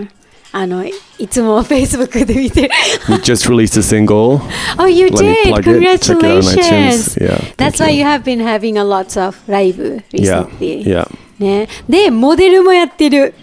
[0.49, 2.71] も見 Shibs てるあのいいつも Facebook で見てる
[3.09, 4.41] we just released a single.
[4.79, 5.45] Oh you Let me did!
[5.49, 6.01] plug it.
[6.01, 7.17] Check it out on Congratulations!
[7.17, 7.21] iTunes.
[7.21, 7.55] Yeah.
[7.57, 9.79] That's thank why you have been having a lots of live
[10.13, 10.47] Yeah.
[10.47, 10.85] recently.
[10.87, 11.09] Yeah.
[11.39, 13.35] ね、で、モデルもやってる。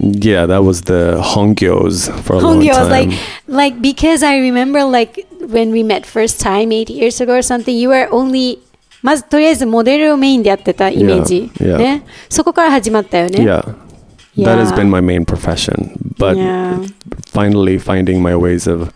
[0.00, 2.82] Yeah, that was the Hongyos for a long Hongyo time.
[2.82, 3.10] was like,
[3.48, 7.76] like because I remember like when we met first time eight years ago or something,
[7.76, 8.58] you were only
[9.02, 11.78] まずとりあえずモデルをメインでやってたイメージ、 Yeah, yeah.
[11.78, 13.38] ね、そこから始まったよね。
[13.44, 13.74] yeah.
[14.36, 14.76] That has Yeah.
[14.76, 15.92] been my main profession.
[16.18, 16.78] But Yeah.
[17.32, 18.92] finally finding my ways of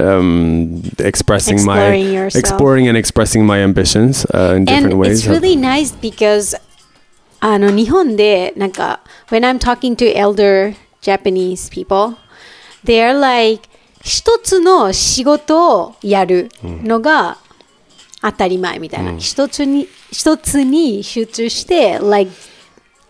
[0.00, 2.40] um, expressing my Exploring yourself.
[2.40, 5.20] exploring and expressing my ambitions uh, in different And ways.
[5.20, 6.56] it's really nice because
[7.40, 12.16] あの日本でなんか when I'm talking to elder Japanese people
[12.84, 13.68] they're like
[14.02, 17.36] 一つの仕事をやるのが
[18.22, 22.30] 当たり前みたいな、一つに一つに集中して like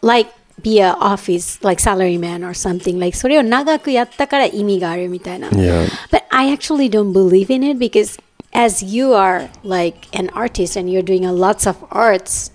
[0.03, 0.31] like
[0.62, 5.87] be a office like salaryman or something like それを長くやったから意味があるみたいな Yeah.
[6.11, 8.18] But I actually don't believe in it because
[8.53, 12.53] as you are like an artist and you're doing a lots of arts,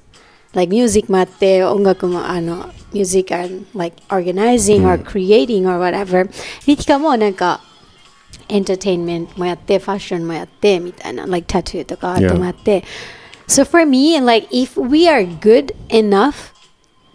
[0.54, 6.28] like music もあって音楽もあの music and like organizing or creating or whatever
[6.66, 7.62] リティカもなんか
[8.48, 12.84] entertainment もやってファッションもやってみたいな like tattoo とかアートもやって、
[13.48, 16.53] So for me like if we are good enough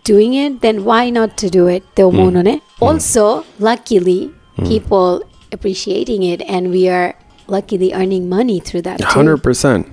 [0.04, 1.84] doing it, then why not to do it?
[1.96, 2.62] The mm.
[2.78, 2.84] Hmm.
[2.84, 4.68] Also, luckily, mm.
[4.68, 7.16] people appreciating it, and we are
[7.48, 9.02] luckily earning money through that.
[9.02, 9.88] Hundred percent.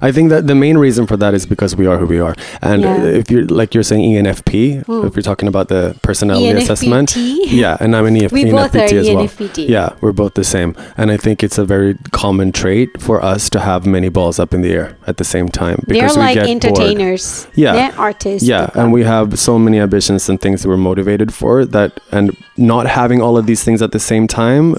[0.00, 2.34] I think that the main reason for that is because we are who we are,
[2.62, 3.04] and Yeah.
[3.04, 5.06] if you're like you're saying ENFP, hmm.
[5.06, 8.80] if you're talking about the personality assessment, yeah, and I'm an EF- We both ENFPT
[8.96, 9.24] are as well.
[9.26, 9.68] ENFPT.
[9.68, 13.48] Yeah, we're both the same, and I think it's a very common trait for us
[13.50, 16.22] to have many balls up in the air at the same time They're because we
[16.22, 16.50] like get bored.
[16.64, 17.46] entertainers.
[17.54, 17.74] Yeah.
[17.74, 17.92] Yeah.
[17.98, 18.46] Artists.
[18.48, 22.36] Yeah, and we have so many ambitions and things that we're motivated for that, and
[22.56, 24.76] not having all of these things at the same time,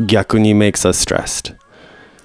[0.00, 1.52] gyakuni makes us stressed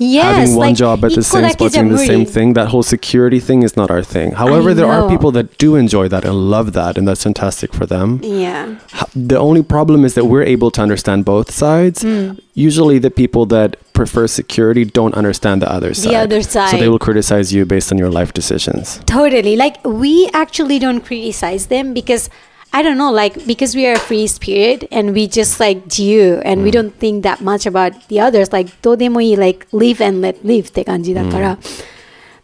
[0.03, 2.53] yes, having one like, job at the same spot doing the same thing.
[2.53, 4.31] That whole security thing is not our thing.
[4.31, 7.85] However, there are people that do enjoy that and love that, and that's fantastic for
[7.85, 8.19] them.
[8.23, 8.79] Yeah.
[9.15, 12.03] The only problem is that we're able to understand both sides.
[12.03, 12.39] Mm.
[12.53, 16.11] Usually, the people that prefer security don't understand the other side.
[16.11, 16.71] The other side.
[16.71, 18.99] So they will criticize you based on your life decisions.
[19.05, 19.55] Totally.
[19.55, 22.29] Like we actually don't criticize them because
[22.72, 26.40] I don't know, like because we are a free spirit and we just like do
[26.44, 28.52] and we don't think that much about the others.
[28.52, 31.58] Like どうでもいい like live and let live って感じだから。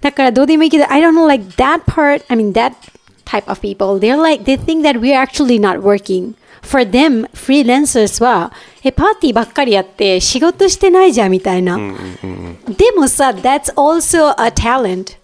[0.00, 2.72] だからどうでもいいけど I don't know like that part, I mean that
[3.24, 6.34] type of people, they're like they think that we're actually not working.
[6.62, 8.50] For them, freelancers は
[8.82, 11.76] えパーティーばっかりやって仕事してないじゃんみたいな。
[11.76, 15.18] でもさ、that's also a talent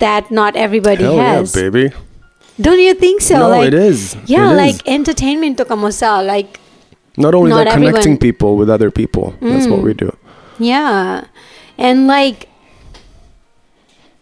[0.00, 1.70] that not everybody Hell yeah, has.
[1.70, 1.92] baby.
[2.60, 3.36] Don't you think so?
[3.38, 4.16] No, like, it is.
[4.26, 4.82] Yeah, It like is.
[4.86, 6.60] entertainment とかもさ、like
[7.16, 8.18] Not only not that, connecting everyone- Mm.
[8.18, 9.32] people with other people.
[9.40, 10.14] That's what we do.
[10.60, 11.24] Yeah.
[11.76, 12.48] And like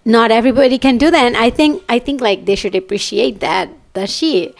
[0.04, 1.24] not everybody can do that.
[1.26, 3.68] And I think I think like they should appreciate that.
[3.92, 4.54] だし、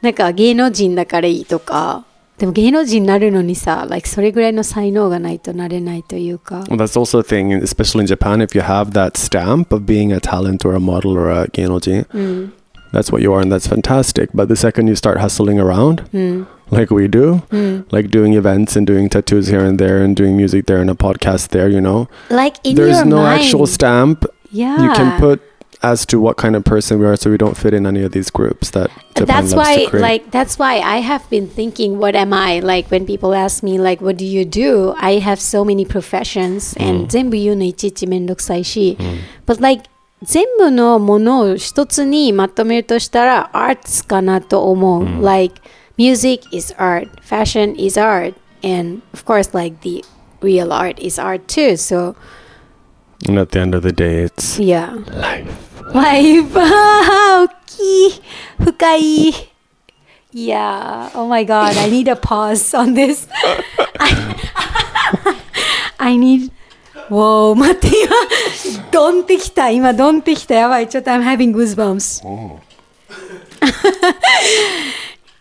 [0.00, 2.06] なんか芸能人だからいいとか、
[2.38, 6.60] でも芸能人になるのにさ、like それぐらいの才能がないとなれないというか。
[6.70, 8.40] Well, that's also a thing, especially in Japan.
[8.42, 12.06] If you have that stamp of being a talent or a model or a genoji,
[12.08, 12.50] Mm.
[12.91, 16.45] that's what you are and that's fantastic but the second you start hustling around mm.
[16.71, 17.85] like we do mm.
[17.91, 20.95] like doing events and doing tattoos here and there and doing music there and a
[20.95, 23.41] podcast there you know like there's no mind.
[23.41, 25.41] actual stamp yeah you can put
[25.81, 28.11] as to what kind of person we are so we don't fit in any of
[28.11, 32.59] these groups that that's why like that's why i have been thinking what am i
[32.59, 36.73] like when people ask me like what do you do i have so many professions
[36.73, 36.85] mm.
[36.85, 37.17] and hmm.
[37.17, 39.17] zenbu yunai chichi mendoksaisai mm.
[39.45, 39.83] but like
[40.22, 45.60] 全部のものを一つにまとめるとしたら arts かなと思う、like
[45.98, 50.02] music is art fashion is art and of course like the
[50.40, 52.16] real art is art too so
[53.26, 55.46] and at the end of the day, it's yeah life.
[55.92, 58.22] Life 大きい
[58.58, 59.32] 深い
[60.32, 63.28] Yeah oh my god I need a pause on this
[63.98, 65.36] I,
[65.98, 66.50] I need
[67.10, 68.14] わ o 待 って今
[68.90, 72.22] ドンってきた今ドンってきたやばいちょっと I'm having goosebumps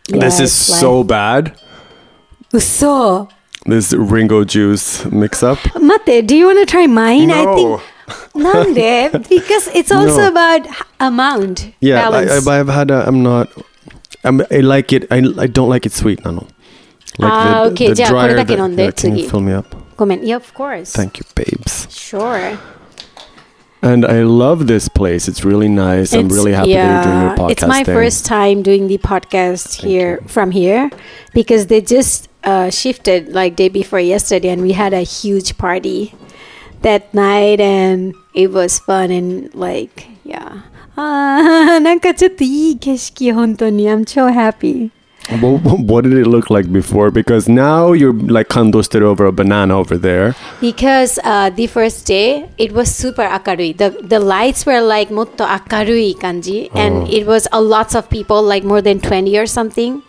[0.09, 1.53] this is Yes, so bad.
[2.51, 3.27] 嘘
[3.65, 5.57] This Ringo juice mix up.
[5.79, 7.31] 待って Do you want to try mine?
[7.31, 7.55] I No.
[7.55, 7.79] think
[8.35, 10.27] な んで Because it's also No.
[10.27, 10.67] about
[10.99, 13.05] amount Yeah, I, balance I, I've had a.
[13.07, 13.47] I'm not.
[14.25, 15.07] I'm, I like it.
[15.11, 16.47] I, I don't like it sweet, Nano.
[17.17, 19.29] Like Ah, okay, じゃあこれだけ飲んで、 yeah, can you 次。
[19.29, 19.75] fill me up?
[19.97, 21.87] ごめん Yeah of course Thank you, babes.
[21.89, 22.57] Sure
[23.81, 25.27] And I love this place.
[25.27, 26.13] It's really nice.
[26.13, 27.93] I'm It's- really happy that you're doing your podcast It's my there.
[27.95, 30.89] first time doing the podcast here from here
[31.33, 36.15] because they just uh, shifted like day before yesterday and we had a huge party
[36.81, 40.63] that night and it was fun and like yeah
[40.95, 44.91] あーなんかちょっといい景色本当に I'm so happy
[45.42, 47.10] Well, what did it look like before?
[47.10, 50.34] Because now you're like conducted over a banana over there.
[50.58, 53.76] Because uh, the first day it was super akarui.
[53.76, 56.78] The the lights were like motto akarui kanji, oh.
[56.78, 60.02] and it was a lots of people, like more than twenty or something.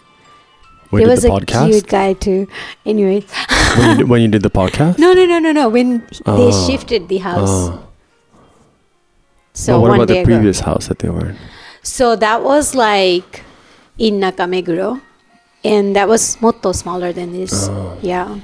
[0.89, 1.67] When there was the a podcast?
[1.67, 2.47] cute guy too.
[2.85, 3.25] Anyway,
[3.75, 4.97] when, you did, when, you did, the podcast?
[4.99, 5.67] No, no, no, no, no.
[5.67, 6.37] When oh.
[6.39, 7.49] they shifted the house.
[7.51, 7.87] Oh.
[9.51, 10.71] So well, what about the previous ago.
[10.71, 11.37] house that they were in?
[11.83, 13.43] So that was like
[13.97, 15.01] in Nakameguro.
[15.63, 17.97] And that was motto smaller than this Oh.
[18.01, 18.39] yeah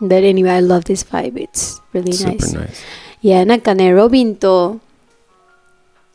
[0.00, 2.82] but anyway I love this vibe it's really Super nice nice.
[3.22, 4.78] いやなんかねロビンと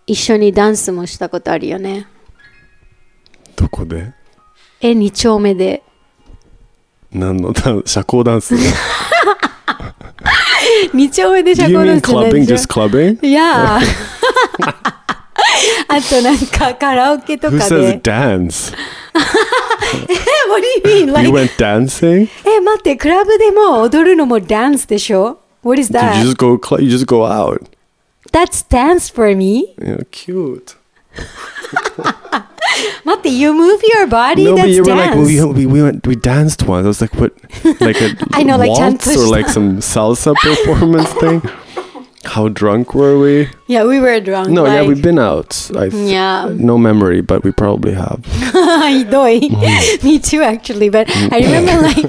[0.08, 2.08] 一緒にダンスもしたことあるよね
[3.56, 4.12] どこで
[4.82, 5.84] え2丁目で
[7.12, 8.56] 何のダン社交ダンス
[10.94, 12.46] 2丁目で社 Do you 交ダ mean ンスじゃない clubbing?
[12.46, 12.68] で Just しょ
[13.22, 13.26] clubbing?
[13.28, 13.80] いや
[15.88, 18.74] あとなんかカラオケと Who か says で dance?
[20.09, 20.15] え
[20.51, 21.13] What do you mean?
[21.13, 22.29] Like, You went dancing?
[22.45, 26.23] え待ってクラブでも踊るのもダンスでしょ What is Did you that?
[26.23, 26.59] just go?
[26.63, 27.63] Cl- you just go out?
[28.33, 30.77] That's dance for me Yeah, cute.
[33.05, 34.45] 待って You move your body?
[34.45, 36.85] no, but That's you were dance like we, we we went we danced once.
[36.85, 37.33] I was like, what?
[37.81, 41.43] Like a I know, like, waltz or chanto like some salsa performance thing.
[42.25, 43.49] How drunk were we?
[43.69, 45.71] Yeah, we were drunk No, yeah, like, we've been out.
[45.77, 46.49] I th- Yeah.
[46.53, 48.21] no memory, but we probably have.
[48.89, 49.51] ひどい
[50.03, 52.09] Me too actually but I remember like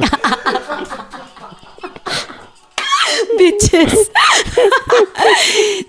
[3.38, 4.10] bitches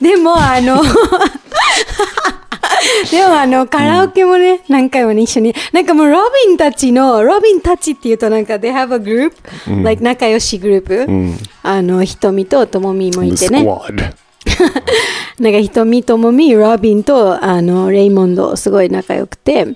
[0.00, 0.82] でもあの
[3.11, 9.33] でもあのカラオケもね、何回もね一緒になんかもうロビンたちのロビンたちっていうとなんか they have a group、
[9.83, 11.07] like 仲良しグループ、
[11.63, 13.63] あの瞳とともみもい The てね.
[15.39, 19.67] なんか瞳ともみ、ロビンとあのレイモンドすごい仲良くて。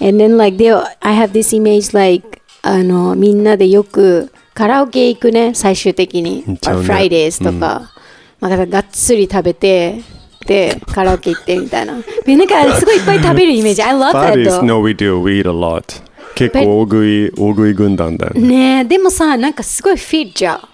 [0.00, 6.44] And then like they, I have this image like あのみんなでよくカラオケ行くね、最終的に。
[6.44, 7.92] Fridays とか。
[8.40, 10.00] まあ、がっつり食べて、
[10.47, 11.95] で、カラオケ行ってみたいな。
[12.25, 13.81] でなんかすごいいっぱい食べるイメージ。
[13.81, 14.61] I love that Buddies, though.
[14.61, 15.19] no, we do.
[15.19, 16.01] We eat a lot.
[16.35, 18.41] 結構大食い大食い軍団だね。
[18.41, 20.67] ねえ、でもさ、なんかすごいフィットじゃん。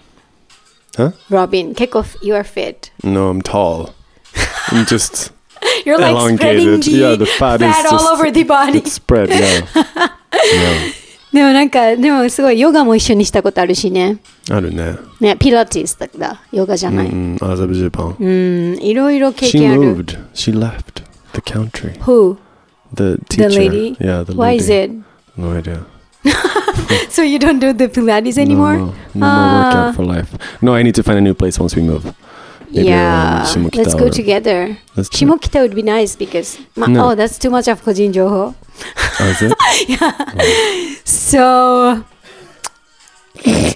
[0.98, 1.14] Huh?
[1.30, 2.92] ロビン、結構 you are fit.
[3.04, 3.94] No, I'm tall.
[4.72, 5.32] I'm just
[5.86, 6.84] You're like spreading elongated.
[6.84, 8.80] the, Yeah, the fat is all just over the body.
[8.80, 9.30] it's spread.
[9.30, 9.68] Yeah.
[10.54, 10.92] yeah.
[11.35, 14.19] でもなんか、でもすごいヨガも一緒にしたことあるしね。
[14.51, 14.97] あるね。
[15.21, 16.41] ね、ピラティスだだ。
[16.53, 17.09] ヨガじゃない。
[17.09, 18.17] うん、アザブジャパン。
[18.21, 19.81] うん、いろいろ経 She 験ある。
[19.97, 20.19] moved.
[20.33, 21.03] She left
[21.35, 21.99] the country.
[22.03, 22.37] Who?
[22.95, 23.49] The The teacher.
[23.51, 23.97] lady?
[23.99, 24.57] Yeah, the Why lady.
[24.59, 24.93] is it?
[25.37, 25.81] No idea.
[27.11, 28.75] So you don't do the Pilates anymore?
[28.79, 29.51] No, no, no Ah.
[29.51, 30.29] more workout for life.
[30.63, 32.15] No, I need to find a new place once we move.
[32.74, 33.44] Maybe yeah.
[33.44, 34.78] around Shimokita Let's go or- together.
[34.96, 35.30] Let's do it.
[35.42, 37.10] 下北 would be nice because, ま No.
[37.12, 38.54] oh, that's too much of 個人情報。
[39.20, 39.54] Oh, is it?
[41.06, 42.04] So,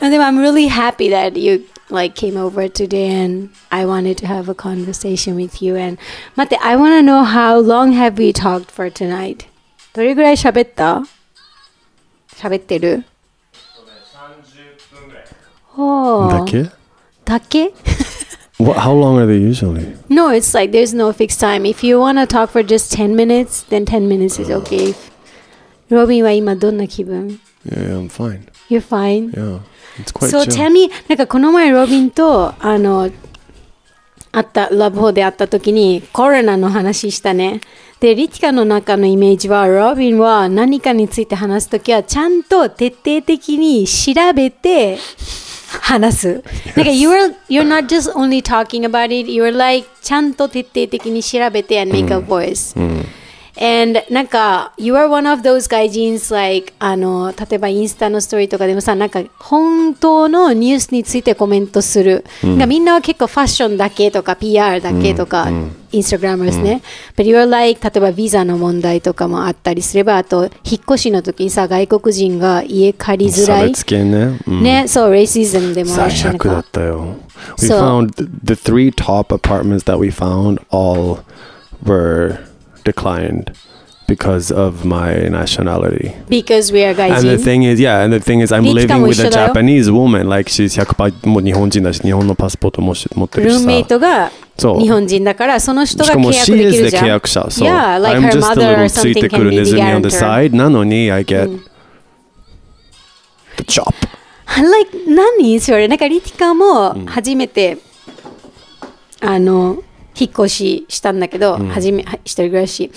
[0.00, 4.48] でも I'm really happy that you like came over today and I wanted to have
[4.48, 5.98] a conversation with you and
[6.36, 9.46] 待って I want to know how long have we talked for tonight?
[9.94, 11.02] どれぐらい喋った
[12.36, 13.04] 喋ってる
[15.76, 16.72] おーだけだけ
[18.59, 19.93] What, how long are they usually?
[20.09, 21.65] No, it's like there's no fixed time.
[21.65, 24.93] If you want to talk for just 10 minutes, then 10 minutes is okay.
[25.89, 28.47] ンは今どんな気分 Yeah, yeah, I'm fine.
[28.69, 29.31] You're fine?
[29.31, 29.59] Yeah,
[29.99, 30.51] it's quite So chill.
[30.51, 33.11] tell me なんかこの前ロビンとあの
[34.31, 37.61] 会ったラブホで会った時にコロナの話したね
[37.99, 44.97] でリティカの中のイメージはロビンは何かについて話す時はちゃんと徹底的に調べて
[45.80, 46.42] 話す
[46.76, 52.74] なんか you're, you're not just only talking about it you're like ちゃんと徹底的に調べて and make a voice、
[53.55, 65.49] And なんか You are one of those 外人 like あの例えばインスタのストーリーとかでもさなんか本当のニュースについてコメントする、なんかみんなは結構ファッションだけとか PR だけとか、
[65.91, 66.81] インスタグラムですね、
[67.15, 73.71] But you're like 例えばビザの問題とかもあったりすればあと引っ越しの時にさ外国人が家借りづらい。
[73.71, 74.39] ね。
[74.47, 74.63] うん。
[74.63, 77.17] ねそう racism でもあるしだったよ。
[77.61, 81.19] We found th- the three top apartments that we found all
[81.83, 82.52] were
[82.83, 83.53] declined
[84.07, 86.13] because of my nationality.
[86.29, 88.63] because we are 外 And the 人 thing is, yeah, and the thing is, I'm
[88.63, 90.27] living も with a Japanese woman.
[90.27, 93.89] Like, she's 100%もう日本人だし、日本のパスポートもし持ってるしルーメイさ。
[93.89, 97.03] トがそう日本人だからその人が契約 she で is き the るじゃん。
[97.05, 97.41] 契約者。
[97.49, 100.55] So Yeah, like I'm her just a mother or little ついてくるネズミ on the side.
[100.55, 101.47] なのに、I get
[103.57, 103.93] the chop.
[104.61, 107.77] like 何それなんかリティカも初めて、
[109.21, 109.77] あの
[110.19, 112.91] 引っ越ししたんだけど、初めは一人暮らし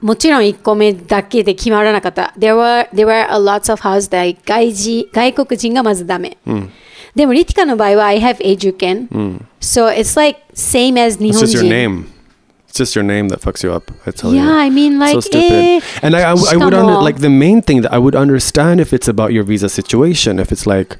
[0.00, 2.34] もちろん1個目だけで決まらなかった。
[2.38, 6.36] There were, there were a lots of houses that 外人外国人がまずダメ。
[7.14, 9.06] でもリティカの場合は I have 永住権。
[9.60, 11.68] So it's like same as 日 It's 本 just your 人。
[11.70, 12.04] name.
[12.68, 13.92] It's just your name that fucks you up.
[14.06, 14.38] I tell you.
[14.42, 15.52] Yeah, I mean like so stupid.
[15.52, 18.16] えー and I, I, I would under, も like the main thing that I would
[18.18, 20.40] understand if it's about your visa situation.
[20.40, 20.96] If it's like,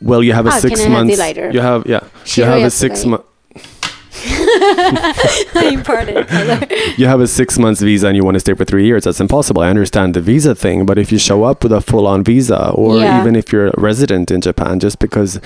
[0.00, 1.18] well, you have a Ah, six have months.
[1.18, 1.50] lighter?
[1.50, 2.04] You have yeah.
[2.36, 3.18] You have a six ga
[4.51, 5.63] month.
[5.73, 6.29] Important.
[6.97, 9.03] You have a six months visa and you want to stay for three years.
[9.05, 9.61] That's impossible.
[9.61, 12.69] I understand the visa thing, but if you show up with a full on visa,
[12.71, 13.21] or Yeah.
[13.21, 15.39] even if you're a resident in Japan, just because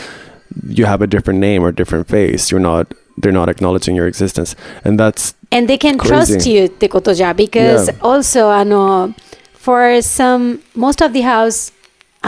[0.68, 2.94] you have a different name or different face, you're not.
[3.18, 6.52] They're not acknowledging your existence, and that's And they can trust Crazy.
[6.54, 7.34] you ってことじゃ。
[7.34, 7.96] Because Yeah.
[8.02, 9.14] also あの
[9.54, 11.72] for some most of the house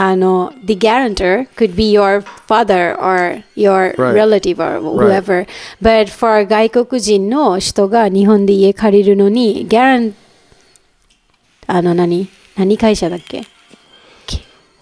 [0.01, 5.45] あの the guarantor could be your father or your relative or whoever.
[5.81, 10.13] But for 外国人の人が日本で家借りるのに guarant
[11.67, 13.43] あの何何会社だっけ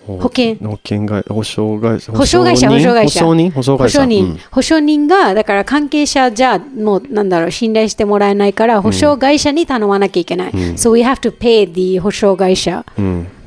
[0.05, 10.51] 保険保険会保証会社保証会社保証会社保証人保証保会社証人、うん保証人がだから関係者じゃもうなんだろう信頼してもらえないから保証会社に頼まなきゃいけない。
[10.51, 12.85] so we have to pay the 保証会社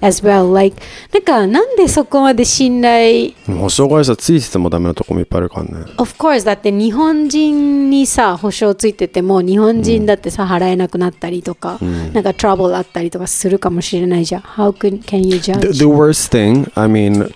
[0.00, 0.52] as well.
[0.52, 0.80] Like
[1.12, 5.86] なんかなんでそこまで信頼保証会社ついててもダメなとこもいっぱいあるからね。
[5.96, 14.42] Of course だって日本人にさ保証ついてても日本人だってさ、うん、払えなくなったりとか、うん、なんか trouble あったりとかするかもしれないじゃん。
[14.42, 15.60] How can can you judge?
[15.60, 17.32] The, the worst thing, I mean,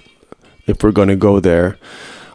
[0.67, 1.77] if we're gonna go there.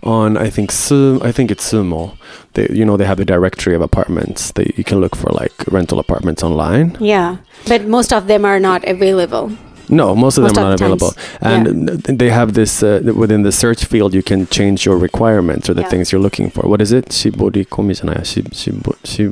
[0.03, 2.15] on I think Sum, I think it's SUUMO.
[2.53, 5.51] They, you know, they have a directory of apartments that you can look for like
[5.67, 6.97] rental apartments online.
[6.99, 9.51] Yeah, but most of them are not available.
[9.88, 11.10] No, most of Most them are of not the available.
[11.12, 11.68] times.
[11.68, 14.14] And th- they have this uh, within the search field.
[14.14, 15.88] You can change your requirements or the Yeah.
[15.90, 16.66] things you're looking for.
[16.66, 17.10] What is it?
[17.10, 19.30] Shibori komi じゃないししぼし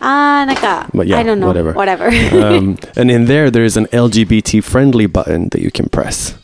[0.00, 1.48] あーなんか、 But yeah, I don't know.
[1.52, 1.74] whatever.
[1.74, 2.08] Whatever.
[2.42, 6.34] um, and in there, there is an LGBT friendly button that you can press.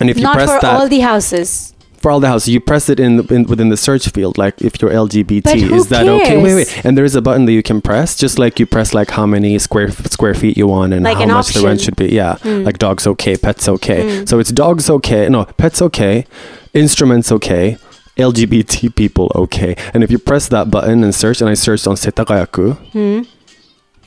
[0.00, 1.72] And if you not press for that all the houses.
[1.99, 4.37] for all the houses, you press it in, in within the search field.
[4.37, 6.41] Like if you're LGBT, is that okay?
[6.41, 6.85] Wait, wait.
[6.85, 9.25] And there is a button that you can press, just like you press like how
[9.25, 12.07] many square square feet you want and Like how an much the rent should be.
[12.07, 12.65] Yeah, Mm.
[12.65, 14.01] like dogs okay, pets okay.
[14.03, 14.29] Mm.
[14.29, 16.25] So it's dogs okay, no pets okay,
[16.73, 17.77] instruments okay.
[18.17, 21.95] LGBT people okay, and if you press that button and search, and I searched on
[21.95, 23.21] Setagayaku, Hmm?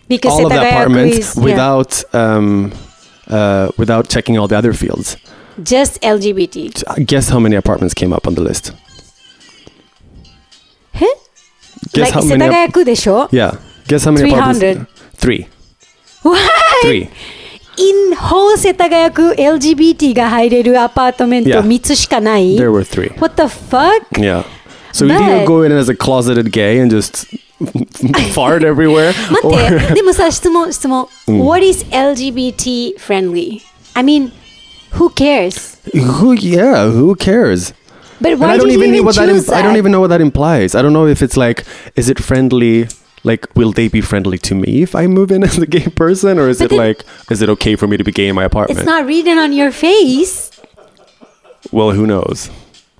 [0.06, 2.72] Because all of the apartments is, yeah, without um,
[3.28, 5.16] uh, without checking all the other fields.
[5.63, 7.05] just LGBT.
[7.05, 8.73] Guess how many apartments came up on the list?
[10.93, 11.05] え
[11.93, 12.39] Guess like how 世 many?
[12.39, 13.57] 田谷区でしょ Yeah.
[13.87, 14.33] Guess how many 300.
[14.33, 14.87] apartments?
[15.17, 15.47] Three.
[16.23, 16.39] What?
[16.83, 17.09] Three.
[17.79, 21.61] In 法世田谷区 LGBT が入れるアパートメント Yeah.
[21.61, 23.11] 3つしかない There were three.
[23.19, 24.03] What the fuck?
[24.19, 24.43] Yeah.
[24.93, 27.27] So you either But- go in as a closeted gay and just
[28.33, 31.07] fart everywhere, 待 or って、でもさ、質問、質問。
[31.27, 33.61] うん What is LGBT friendly?
[33.93, 34.31] I mean,
[34.92, 35.76] who cares?
[35.92, 36.32] who?
[36.32, 37.72] Yeah, who cares?
[38.20, 39.28] But And why I don't you even know even what that.
[39.28, 40.74] choose Im- I don't even know what that implies.
[40.74, 41.64] I don't know if it's like,
[41.96, 42.88] is it friendly?
[43.24, 46.38] Like, will they be friendly to me if I move in as a gay person,
[46.38, 48.44] or is But it like, is it okay for me to be gay in my
[48.44, 48.78] apartment?
[48.80, 50.50] It's not written on your face.
[51.72, 52.50] well, who knows?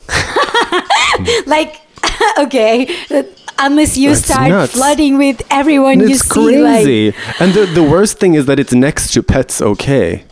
[1.46, 1.80] Like,
[2.38, 2.88] okay,
[3.58, 4.72] unless you That's start nuts.
[4.72, 7.14] flooding with everyone you it's see, like, crazy.
[7.38, 10.24] and the the worst thing is that it's next to pets okay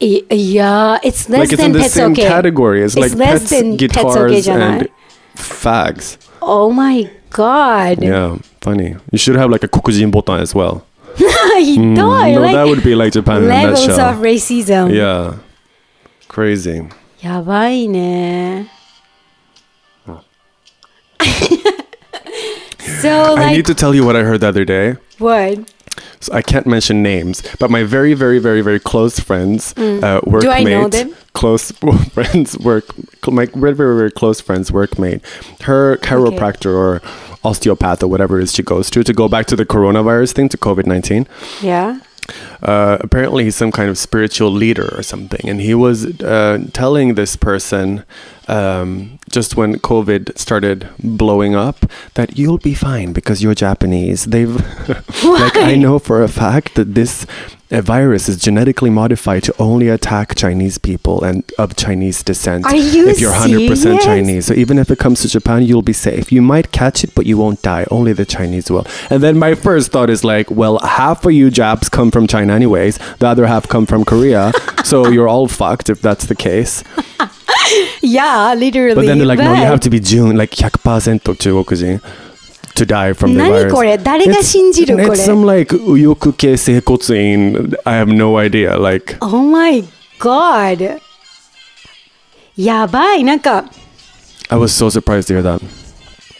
[0.00, 2.28] Y- yeah, it's less like it's than in the pets same okay.
[2.28, 4.90] category as It's like less pets, than pets okay guitars, じゃない and
[5.36, 6.18] fags.
[6.42, 8.02] Oh my god.
[8.02, 8.96] Yeah, funny.
[9.10, 10.82] You should have like a kokujin botan as well.
[11.16, 11.82] ひど
[12.28, 14.10] い、 no, like that would be like Japan in a levels nutshell.
[14.10, 14.92] of racism.
[14.92, 15.38] Yeah,
[16.28, 16.88] crazy.
[17.22, 18.70] やばいね。
[23.00, 24.96] so I like need to tell you what I heard the other day.
[25.18, 25.58] what?
[26.21, 30.21] So I can't mention names, but my very, very, very, very close friends, uh, workmate,
[30.23, 30.41] Mm.
[30.41, 31.15] Do I know them?
[31.33, 31.71] close
[32.13, 32.85] friends, work,
[33.27, 35.21] my very, very, very close friends, workmate,
[35.63, 37.01] her chiropractor or
[37.43, 40.47] osteopath or whatever it is she goes to, to go back to the coronavirus thing,
[40.49, 41.27] to COVID 19.
[41.61, 41.99] Yeah.
[42.61, 45.47] Uh, apparently he's some kind of spiritual leader or something.
[45.47, 48.03] And he was uh, telling this person
[48.47, 54.25] um, just when covid started blowing up that you'll be fine because you're japanese.
[54.25, 54.55] They've
[55.23, 57.25] like i know for a fact that this
[57.70, 62.76] uh, virus is genetically modified to only attack chinese people and of chinese descent Are
[62.76, 64.04] you if you're 100% serious?
[64.04, 67.14] chinese so even if it comes to japan you'll be safe you might catch it
[67.14, 70.50] but you won't die only the chinese will and then my first thought is like
[70.50, 74.52] well half of you japs come from china anyways the other half come from korea
[74.84, 76.82] so you're all fucked if that's the case
[78.00, 78.94] Yeah, literally.
[78.94, 82.00] but then they're like no you but- have to be june like 100% 中国人
[82.75, 83.63] to die from the virus.
[83.65, 88.77] 何これ誰が信じるこ It's some like 右翼系整骨院 I have no idea.
[88.77, 89.83] Like Oh my
[90.19, 90.99] god!
[92.57, 93.65] やばいなんか
[94.49, 95.61] I was so surprised to hear that.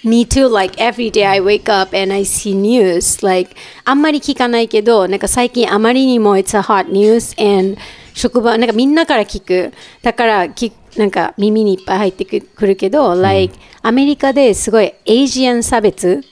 [0.04, 3.24] Me too, like every day I wake up and I see news.
[3.26, 3.56] Like,
[3.86, 7.80] あんまり聞かないけど、なんか最近あまりにも it's a hot news and
[8.14, 9.72] 職場、なんかみんなから聞く。
[10.02, 16.23] だから聞なんか耳にいっぱい入ってくくるけど、like アメリカですごい Asian 差別。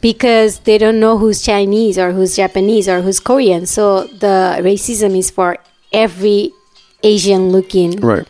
[0.00, 3.66] Because they don't know who's Chinese or who's Japanese or who's Korean.
[3.66, 5.58] So the racism is for
[5.92, 6.52] every
[7.04, 8.26] Asian looking Right.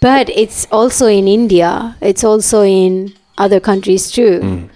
[0.00, 1.96] but it's also in India.
[2.00, 4.68] It's also in other countries too.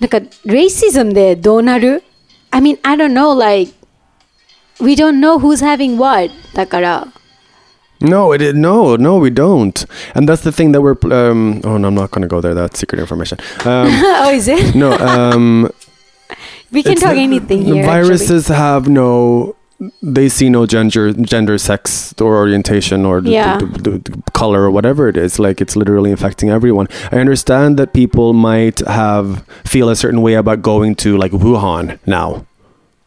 [0.00, 2.02] なんか racism でどうなる
[2.50, 3.72] I mean, I don't know, like,
[4.80, 6.30] we don't know who's having what.
[6.54, 7.08] だから、
[8.01, 9.85] No, it, no, no, we don't.
[10.15, 10.97] And that's the thing that we're.
[11.11, 12.53] Um, oh, no, I'm not going to go there.
[12.53, 13.39] That's secret information.
[13.65, 14.75] Um, oh, is it?
[14.75, 15.69] no, um,
[16.71, 17.83] We can talk the- anything here.
[17.83, 17.87] actually.
[17.87, 19.55] viruses have no.
[20.03, 23.57] They see no gender, gender, sex, or orientation, or Yeah.
[23.59, 25.39] the, the, the color, or whatever it is.
[25.39, 26.87] Like it's literally infecting everyone.
[27.13, 31.97] I understand that people might have feel a certain way about going to like Wuhan
[32.05, 32.45] now.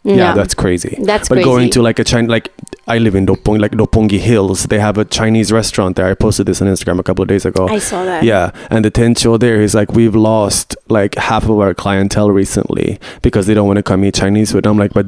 [0.04, 0.98] Yeah, that's crazy.
[1.02, 2.50] That's but going to like a China, like
[2.88, 4.64] I live in Dopong, like Roppongi Hills.
[4.64, 6.06] They have a Chinese restaurant there.
[6.06, 7.68] I posted this on Instagram a couple of days ago.
[7.68, 8.24] I saw that.
[8.24, 12.98] Yeah, and the tencho there is like we've lost like half of our clientele recently
[13.22, 14.66] because they don't want to come eat Chinese food.
[14.66, 15.06] I'm like, but,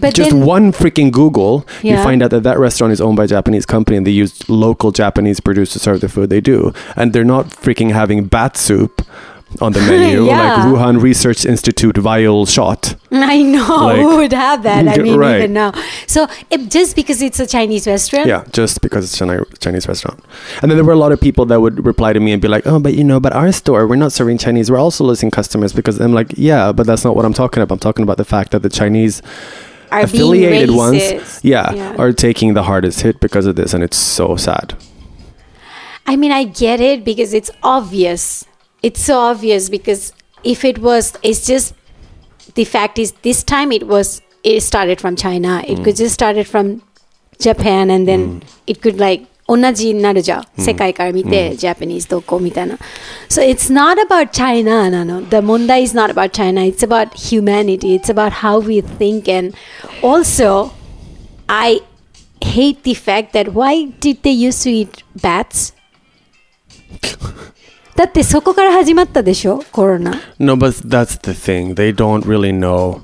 [0.00, 3.24] But just then- one freaking Google, you find out that that restaurant is owned by
[3.24, 6.72] a Japanese company and they use local Japanese produce to serve the food they do,
[6.96, 9.02] and they're not freaking having bat soup
[9.60, 10.38] on the menu Yeah.
[10.38, 12.94] like Wuhan Research Institute vial shot.
[13.10, 14.88] I know Like- who would have that.
[14.88, 15.38] I mean, right.
[15.38, 15.72] even now.
[16.06, 20.20] So, it, just because it's a Chinese restaurant, Yeah, just because it's a Chinese restaurant.
[20.62, 22.48] And then there were a lot of people that would reply to me and be
[22.48, 24.70] like, oh, but you know, but our store, we're not serving Chinese.
[24.70, 27.74] We're also losing customers because I'm like, yeah, but that's not what I'm talking about.
[27.74, 29.20] I'm talking about the fact that the Chinese
[29.90, 31.96] are affiliated ones, yeah, Yeah.
[31.98, 33.74] are taking the hardest hit because of this.
[33.74, 34.74] And it's so sad.
[36.06, 38.44] I mean, I get it because it's obvious
[38.83, 40.13] It's so obvious because
[40.43, 41.73] if it was, it's just
[42.55, 45.63] the fact is this time it was it started from China.
[45.67, 46.81] It could just started from
[47.39, 52.77] Japan and then it could like 同じになるじゃん、世界から見て、Japanese どこみたいな。
[53.29, 55.21] So it's not about China なの。
[55.21, 56.61] The 問題 is not about China.
[56.61, 57.95] It's about humanity.
[57.95, 59.55] It's about how we think and
[60.01, 60.71] also
[61.47, 61.81] I
[62.41, 65.73] hate the fact that why did they used to eat bats?
[67.95, 70.11] だってそこから始まったでしょコロナ。
[70.39, 71.73] No, but that's the thing.
[71.73, 73.01] They don't really know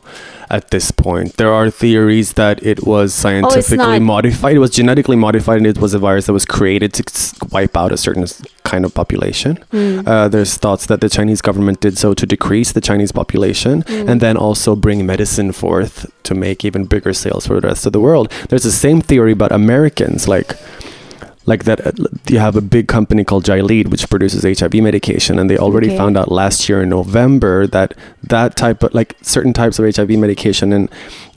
[0.51, 1.37] at this point.
[1.37, 4.01] There are theories that it was scientifically not.
[4.23, 4.55] modified.
[4.55, 7.75] It was genetically modified, and it was a virus that was created to s- wipe
[7.75, 9.57] out a certain s- kind of population.
[10.05, 14.21] Uh, there's thoughts that the Chinese government did so to decrease the Chinese population, and
[14.21, 17.99] then also bring medicine forth to make even bigger sales for the rest of the
[17.99, 18.31] world.
[18.49, 20.55] There's the same theory about Americans, like
[21.48, 21.92] like that uh,
[22.28, 25.96] you have a big company called Gilead which produces HIV medication and they already okay.
[25.96, 30.10] found out last year in November that that type of like certain types of HIV
[30.10, 30.90] medication and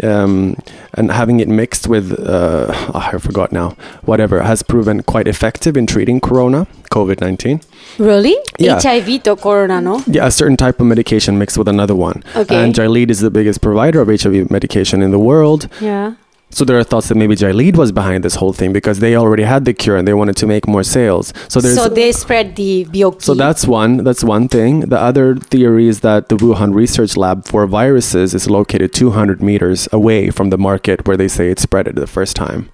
[0.03, 0.57] um,
[0.93, 3.70] and having it mixed with uh, oh, I forgot now
[4.03, 7.64] whatever has proven quite effective in treating corona COVID-19
[7.97, 8.80] really yeah.
[8.82, 12.62] HIV to corona no yeah a certain type of medication mixed with another one okay.
[12.62, 16.16] and Gilead is the biggest provider of HIV medication in the world yeah
[16.52, 19.43] so there are thoughts that maybe Gilead was behind this whole thing because they already
[19.43, 21.34] had the cure and they wanted to make more sales.
[21.47, 23.24] So there's So they spread the 病気。
[23.24, 24.04] So that's one.
[24.04, 24.82] That's one thing.
[24.82, 29.88] The other theory is that the Wuhan Research Lab for viruses is located 200 meters
[29.93, 32.70] away from the market where they say it spread it the first time.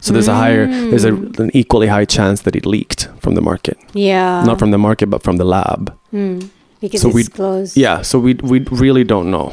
[0.00, 1.38] So there's a higher, there's a, mm.
[1.38, 4.42] an equally high chance that it leaked from the market, Yeah.
[4.44, 5.94] not from the market, but from the lab.
[6.12, 6.48] Mm.
[6.80, 7.76] Because so it's we- closed.
[7.76, 8.00] Yeah.
[8.00, 9.52] So we we really don't know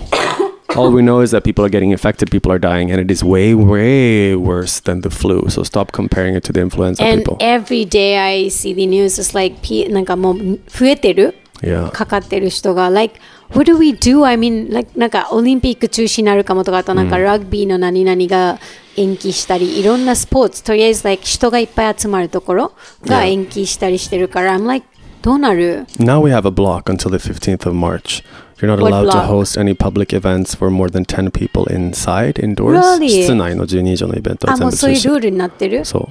[0.77, 3.23] All we know is that people are getting infected, people are dying, and it is
[3.23, 5.49] way way worse than the flu.
[5.51, 7.37] So stop comparing it to the influenza And people.
[7.41, 11.91] every day I see the news, it's like, P- なんかもう増えてる Yeah.
[11.93, 13.21] かかってる人が、like,
[13.55, 14.25] what do we do?
[14.25, 18.59] I mean, like, なんかオリンピック中止になるかもとか、あとなんかラグビーの何々が
[18.97, 22.73] 延期したり、いろんなスポーツ、とりあえず、like, 人がいっぱい集まるところ
[23.07, 23.31] が Yeah.
[23.31, 24.87] 延期したりしてるから、I'm like,
[25.23, 28.25] どうなる Now we have a block until the 15th of March.
[28.60, 32.80] You're not allowed to host any public events for more than 10 people inside, indoors.
[33.00, 33.10] Really?
[33.10, 34.72] 室内の12以上のイベントはあ、もう。
[34.72, 36.08] そういうルールになってるそう。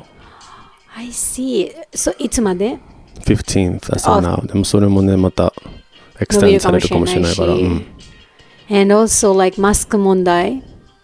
[0.96, 1.74] I see.
[1.92, 2.78] So, いつまで
[3.24, 4.46] 15th as of あ now.
[4.46, 5.52] でもそれもね、また
[6.20, 7.52] 伸び extend るかもされるかもしれないから。
[7.52, 7.86] うん。
[8.70, 10.62] And also, like, マスク問題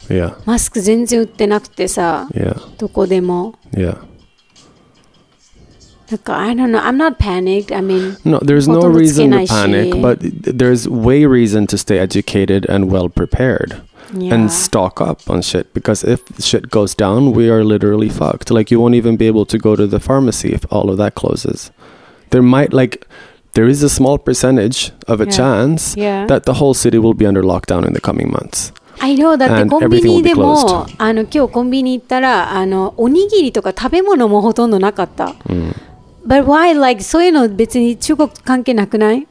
[0.09, 3.55] Yeah, マスク全然売ってなくてさ、yeah, どこでも。
[3.72, 3.97] yeah.
[6.11, 9.38] なんか I don't know I'm not panicked I mean No, there's no ほとんどつけ reason な
[9.39, 13.81] to いし panic, but th- there's way reason to stay educated and well prepared
[14.17, 18.49] yeah and stock up on shit because if shit goes down, we are literally fucked.
[18.49, 21.13] Like you won't even be able to go to the pharmacy if all of that
[21.15, 21.71] closes.
[22.29, 23.05] There might like
[23.51, 25.31] there is a small percentage of a Yeah.
[25.31, 28.71] chance yeah that the whole city will be under lockdown in the coming months.
[29.01, 30.95] I know だって And コンビ everything will ニ be でも closed.
[30.99, 35.35] あの今日コンビニ行ったらあのおにぎりとか食べ物もほとんどなかった。
[36.25, 39.27] But why like そういうの別に中国関係なくない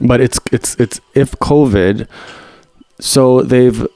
[0.00, 2.06] But it's it's it's if COVID,
[3.00, 3.86] so they've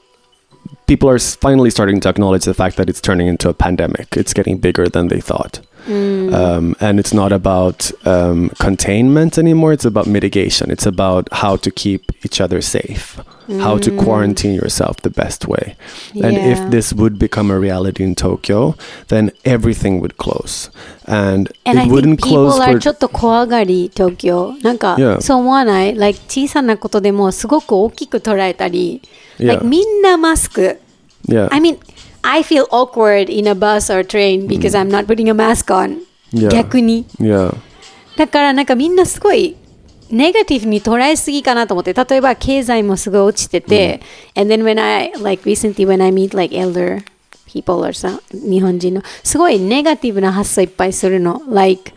[0.87, 4.17] people are s- finally starting to acknowledge the fact that it's turning into a pandemic.
[4.17, 9.73] It's getting bigger than they thought, um, and it's not about um, containment anymore.
[9.73, 10.69] It's about mitigation.
[10.71, 13.19] It's about how to keep each other safe,
[13.59, 15.75] how to quarantine yourself the best way.
[16.23, 16.51] And Yeah.
[16.53, 18.75] if this would become a reality in Tokyo,
[19.07, 20.69] then everything would close,
[21.07, 25.19] and, And I it think wouldn't people close are for ちょっと怖がり東京なんか Yeah.
[25.21, 29.01] そう思わない like 小さなことでもすごく大きく捉えたり、
[29.39, 29.47] Yeah.
[29.55, 30.79] like みんなマスク
[31.27, 31.47] yeah.
[31.51, 31.77] I mean
[32.26, 36.00] I feel awkward in a bus or train because I'm not putting a mask on、
[36.32, 36.48] Yeah.
[36.48, 37.54] 逆に yeah.
[38.16, 39.56] だからなんかみんなすごい
[40.10, 44.00] ネガティブに捉えすぎかなと思って例えば経済もすごい落ちてて、
[44.34, 47.04] and then when I like recently when I meet like elder
[47.46, 51.92] people or some 日本人のすごいネガティブな発想いっぱいするの like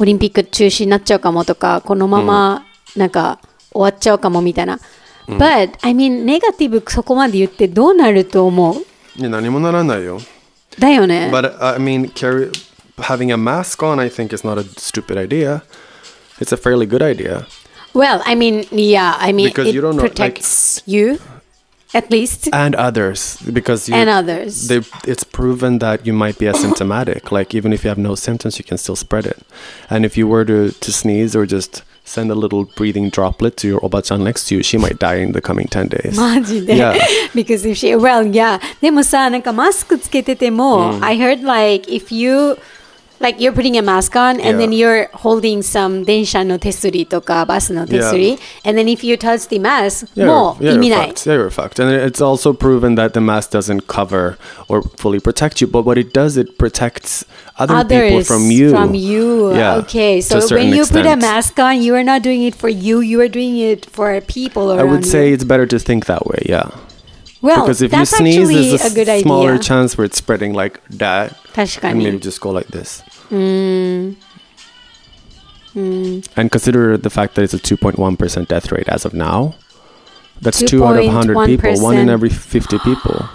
[0.00, 2.66] オリンピック中止になっちゃうかもとかこのまま
[2.96, 3.40] なんか
[3.72, 4.78] 終わっちゃうかもみたいな、
[5.26, 8.76] but I mean ネガティブそこまで言ってどうなると思う
[10.77, 12.49] だよね But uh, I mean, carry,
[12.99, 15.63] having a mask on, I think, is not a stupid idea.
[16.39, 17.45] It's a fairly good idea.
[17.93, 21.19] well I mean yeah I mean Because it you don't know, like- protects you
[21.91, 26.45] at least And others, because you, and others they, it's proven that you might be
[26.45, 27.31] asymptomatic.
[27.31, 29.41] Like, even if you have no symptoms, you can still spread it.
[29.89, 33.67] And if you were to, to sneeze or just send a little breathing droplet to
[33.67, 36.15] your obachan next to you, she might die in the coming 10 days.
[36.19, 36.93] マジで Yeah.
[37.35, 42.57] because if she well yeah でもさなんかマスクつけてても、I heard like if you
[43.23, 44.87] like you're putting a mask on and then Yeah.
[44.87, 50.75] you're holding some 電車の手すりとかバスの手すり、and then if you touch the mask Yeah, も you're, う yeah,
[50.75, 51.29] 意味 you're ない fucked.
[51.29, 51.83] Yeah, you're fucked.
[51.83, 54.37] And it's also proven that the mask doesn't cover
[54.69, 57.25] or fully protect you, but what it does, it protects
[57.57, 58.69] other people others from you.
[58.71, 59.53] from you.
[59.53, 61.21] Yeah, okay to a so when certain you put a extent.
[61.21, 64.71] mask on you are not doing it for you you are doing it for people
[64.71, 65.33] around I would say you.
[65.33, 66.69] it's better to think that way, yeah.
[67.41, 69.97] well because if you that's sneeze, actually there's a, a good s- smaller idea chance
[69.97, 71.35] where it's spreading like that.
[71.53, 73.03] 確か And に maybe just go like this.
[73.31, 74.17] うーん
[75.75, 79.55] And consider the fact that it's a 2.1% death rate as of now.
[80.41, 82.09] That's two out of 100 people, one in 2.1%.
[82.09, 83.29] every 50 people.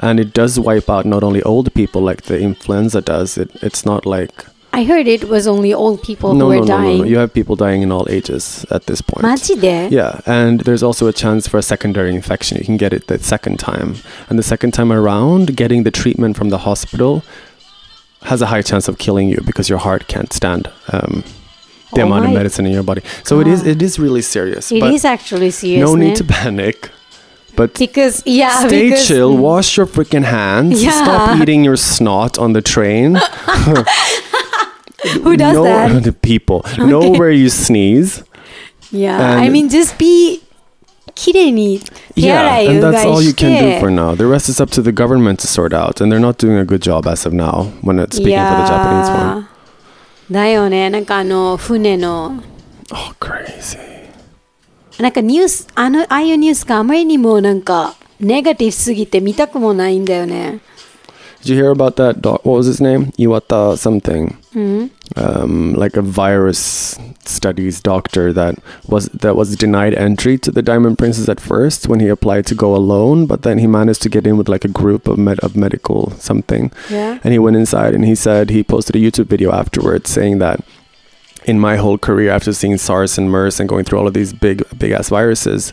[0.00, 3.86] And it does wipe out not only old people like the influenza does, it, it's
[3.86, 4.44] not like.
[4.72, 7.04] I heard it was only old people no, who no, were no, no, dying no.
[7.04, 9.22] You have people dying in all ages at this point.
[9.22, 12.58] マジで Yeah, and there's also a chance for a secondary infection.
[12.58, 13.94] You can get it the second time.
[14.28, 17.22] And the second time around, getting the treatment from the hospital
[18.23, 21.23] has a high chance of killing you because your heart can't stand um,
[21.93, 23.01] the amount of medicine in your body.
[23.23, 23.69] So it is God.
[23.71, 24.71] it is really serious.
[24.71, 26.91] It but is actually serious no ね need to panic.
[27.55, 30.91] But because yeah stay because, chill, wash your freaking hands, Yeah.
[30.91, 33.15] stop eating your snot on the train.
[35.23, 36.03] Who does know, that?
[36.03, 36.63] The people.
[36.77, 38.23] Know where you sneeze.
[38.91, 40.41] yeah I mean just be
[41.19, 41.81] 綺麗に
[42.15, 44.15] 手洗い and う that's が all い you し can do て for now.
[44.15, 46.63] The rest is up to the government to sort out, and they're not doing a
[46.63, 49.45] good job as of now when it's speaking for the Japanese one.
[50.31, 52.41] だよねなんかあの船の
[52.91, 53.77] Oh, crazy.
[54.97, 60.59] なんかニュースあのああいうニュースがあまりにもなんかネガティブすぎて見たくもないんだよね
[61.41, 62.21] Did you hear about that?
[62.21, 63.07] Doc- what was his name?
[63.17, 64.37] Iwata something.
[65.15, 68.55] Um, like a virus studies doctor that
[68.87, 72.55] was that was denied entry to the Diamond Princess at first when he applied to
[72.55, 75.39] go alone, but then he managed to get in with like a group of med-
[75.39, 76.71] of medical something.
[76.89, 77.19] Yeah.
[77.23, 80.59] And he went inside and he said he posted a YouTube video afterwards saying that
[81.45, 84.33] in my whole career after seeing SARS and MERS and going through all of these
[84.33, 85.71] big big ass viruses,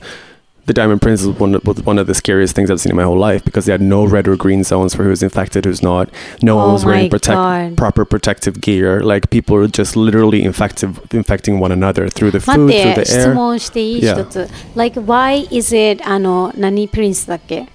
[0.67, 2.95] the Diamond Prince was one, of, was one of the scariest things I've seen in
[2.95, 5.81] my whole life because they had no red or green zones for who's infected, who's
[5.81, 6.07] not.
[6.43, 7.77] No one Oh was wearing my protect, God.
[7.77, 9.01] proper protective gear.
[9.01, 12.93] Like people were just literally infective, infecting one another through the 待 food, っ through
[12.93, 13.33] て the 質 air.
[13.33, 14.21] 問していい Yeah.
[14.21, 17.67] 一つ like why is it あの何プリンスだっけ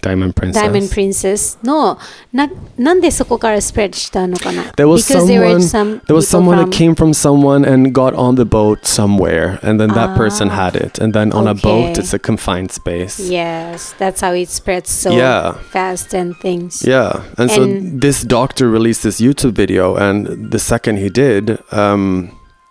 [0.00, 0.62] Diamond Princess.
[0.62, 1.98] Diamond Princess の
[2.30, 5.60] ななんでそこからスプレッドしたのかな There was Because there were someone.
[5.62, 8.80] some there was people someone from- that came from someone and got on the boat
[8.84, 11.90] somewhere, and then that person had it, and then on a boat, Ah.
[11.92, 12.00] Okay.
[12.02, 13.18] it's a confined space.
[13.18, 15.54] Yes, that's how it spreads so Yeah.
[15.72, 16.84] fast and things.
[16.86, 21.58] Yeah, and, so And- this doctor released this YouTube video, and the second he did,
[21.72, 22.28] um,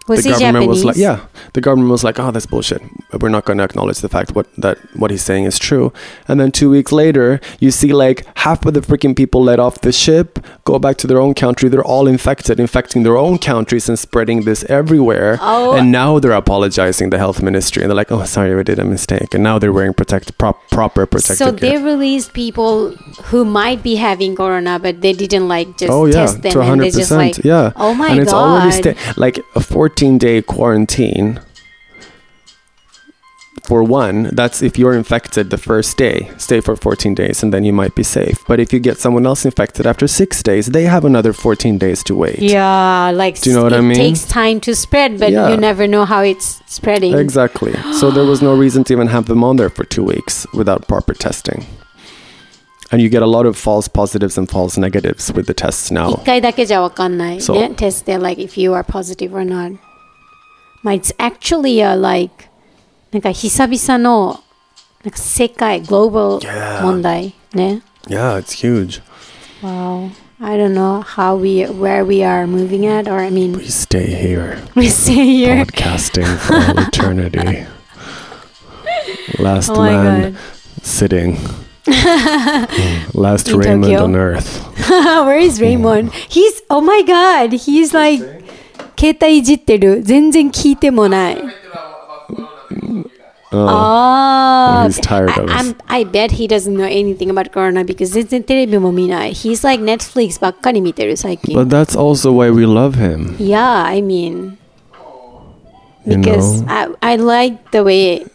[0.09, 0.68] was the he government Japanese?
[0.68, 1.20] was like, "Yeah."
[1.54, 2.82] The government was like, "Oh, that's bullshit.
[3.20, 5.92] We're not going to acknowledge the fact what that what he's saying is true."
[6.28, 9.80] And then two weeks later, you see like half of the freaking people let off
[9.80, 11.68] the ship, go back to their own country.
[11.68, 15.38] They're all infected, infecting their own countries and spreading this everywhere.
[15.40, 15.74] Oh.
[15.76, 18.84] And now they're apologizing the health ministry, and they're like, "Oh, sorry, we did a
[18.84, 21.70] mistake." And now they're wearing protect prop, proper protective So gear.
[21.70, 22.90] they released people
[23.30, 26.80] who might be having corona, but they didn't like just oh yeah, test them, and
[26.80, 26.96] they 100%.
[26.96, 27.72] just like, yeah.
[27.76, 28.12] oh my god.
[28.12, 31.40] and it's god, already sta- like a 14 14 day quarantine
[33.64, 37.64] for one, that's if you're infected the first day, stay for 14 days and then
[37.64, 38.38] you might be safe.
[38.46, 42.05] But if you get someone else infected after six days, they have another 14 days
[42.05, 42.38] to wait.
[42.38, 43.90] Yeah, like, do you know what I mean?
[43.90, 45.49] It takes time to spread, but yeah.
[45.49, 47.18] you never know how it's spreading.
[47.18, 47.72] Exactly.
[47.99, 50.86] so there was no reason to even have them on there for two weeks without
[50.86, 51.66] proper testing.
[52.92, 56.22] And you get a lot of false positives and false negatives with the tests now.
[57.40, 59.72] So, test, like if you are positive or not.
[60.84, 62.45] まあ it's actually a like
[63.11, 64.39] なんか久々の
[65.03, 66.82] なんか世界 global Yeah.
[66.82, 67.82] 問題ね。
[68.07, 69.01] yeah it's huge
[69.61, 70.09] Wow.
[70.41, 74.07] I don't know how we where we are moving at or I mean we stay
[74.07, 75.64] here we stay here.
[75.66, 77.66] podcasting for all eternity
[79.39, 80.39] last Oh my man god.
[80.82, 81.38] sitting.
[81.86, 84.03] Mm, Last In Raymond Tokyo.
[84.03, 84.59] on earth.
[84.89, 86.14] Where is Raymond?
[86.14, 88.20] He's oh my god, he's like
[88.99, 90.01] 携帯いじってる。
[90.03, 91.38] 全然聞いてもない。
[93.55, 95.51] Oh, Oh, he's tired of us.
[95.51, 99.32] I'm, I bet he doesn't know anything about Corona because 全然テレビも見ない。
[99.34, 101.55] He's like Netflix ばっかり見てる最近。
[101.55, 103.36] But that's also why we love him.
[103.38, 104.57] Yeah, I mean,
[106.05, 106.95] You because know?
[107.01, 108.26] I, I like the way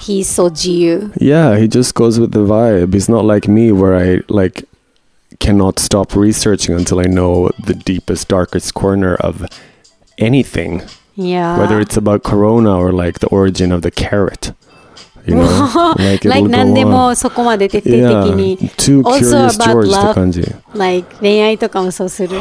[0.00, 1.10] he's so 自由。
[1.20, 2.94] Yeah, he just goes with the vibe.
[2.94, 4.64] He's not like me where I like
[5.40, 9.44] cannot stop researching until I know the deepest, darkest corner of
[10.18, 10.82] anything.
[11.14, 11.58] Yeah.
[11.58, 14.52] Whether it's about corona or like the origin of the carrot.
[15.26, 15.94] You know?
[15.98, 16.90] like it'll like go 何で on.
[16.90, 20.14] もそこまで徹底的 Yeah, に、 too Also curious about George って love.
[20.14, 20.42] 感じ。
[20.74, 22.38] like 恋愛とかもそうする。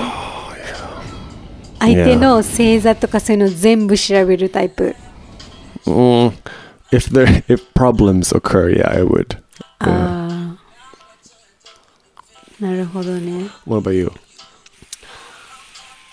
[1.80, 4.95] 相手の星座とかそういうの全部調べるタイプ。
[5.86, 6.32] Mm,
[6.91, 9.38] if there if problems occur, yeah, I would.
[9.80, 9.89] Yeah.
[9.89, 10.57] ああ。
[12.59, 13.49] なるほどね。
[13.68, 14.11] What about you?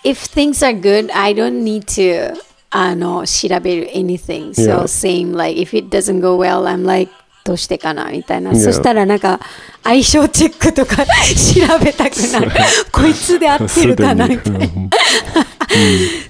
[0.03, 2.33] If things are good, I don't need to
[2.71, 4.51] あの調べる anything.
[4.51, 4.83] So Yeah.
[4.83, 7.11] same like if it doesn't go well, I'm like
[7.43, 8.51] どうしてかなみたいな。
[8.51, 8.63] Yeah.
[8.63, 9.39] そしたらなんか
[9.83, 11.05] 相性チェックとか調
[11.83, 12.51] べたくなる。
[12.91, 14.67] こいつで合ってるかなみたいな。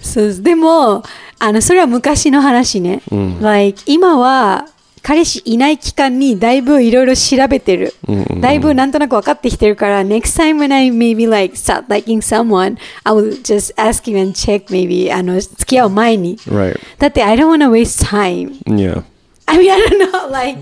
[0.01, 1.03] そうでも
[1.39, 3.01] あのそれは昔の話ね。
[3.41, 4.65] like 今は
[5.01, 7.93] 彼氏いない期間にだいぶいろいろ調べてる。
[8.41, 14.65] だいぶなんとなく分かってきてるから、next time when I maybe like start liking someone, I will just ask him and check
[14.65, 16.37] maybe あの付き合う前に。
[16.47, 16.79] Right.
[16.97, 18.59] だって I don't wanna waste time.
[18.65, 19.03] Yeah.
[19.45, 20.59] I mean, I don't know, like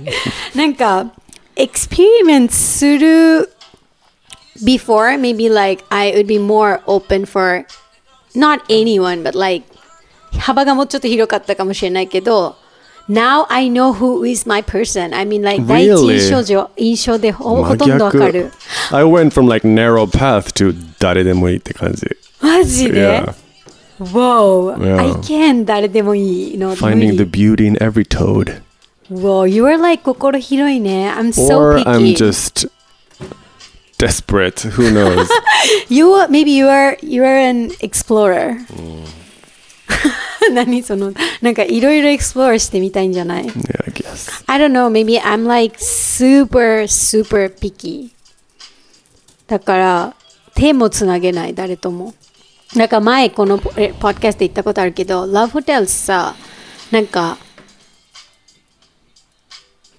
[0.56, 1.12] なんか
[1.58, 3.52] experiment する
[4.64, 7.66] before maybe like I would be more open for
[8.34, 9.66] not anyone but like
[10.40, 12.56] 幅がもうちょっと広かったかもしれないけど
[13.09, 15.13] Now I know who is my person.
[15.13, 16.15] I mean like 第一 Really?
[16.23, 18.53] 印象上印象でほほとんどわかる。
[18.91, 22.07] I went from like narrow path to 誰でもいいって感じ。
[22.41, 23.35] マジで Yeah.
[24.01, 24.99] Wow, Yeah.
[24.99, 28.61] I can 誰でもいいの無 Finding 理 the beauty in every toad.
[29.11, 32.69] Wow, you are like 心広いね I'm so or picky I'm just
[33.99, 34.61] desperate.
[34.71, 35.29] Who knows?
[35.89, 38.57] You are, maybe you are you are an explorer
[40.54, 44.44] 何そのなんかいろいろ explore してみたいんじゃない？Yeah, I guess.
[44.48, 48.10] I don't know maybe I'm like super super picky.
[49.48, 50.16] だから
[50.56, 52.14] 手もつなげない誰とも。
[52.76, 56.36] なんか前このポえポッドキャストで言ったことあるけど Love Hotels さ
[56.92, 57.38] なんか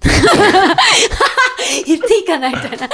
[1.85, 2.89] 言っていいかなみたいな。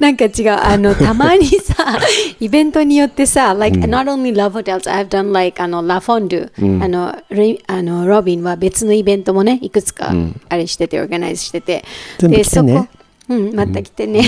[0.00, 0.50] なんか違う。
[0.50, 1.98] あのたまにさ
[2.40, 6.50] イベントによってさ like、not only Love Hotels I've done like あの La Fondue、
[6.82, 10.12] あのレあのロビンは別のイベントもねいくつか
[10.48, 11.84] あれしてて、オーガナイズしてて。
[12.18, 12.74] 全部来てね。
[12.76, 12.88] そこ
[13.28, 13.54] うん。
[13.54, 14.22] また来てね、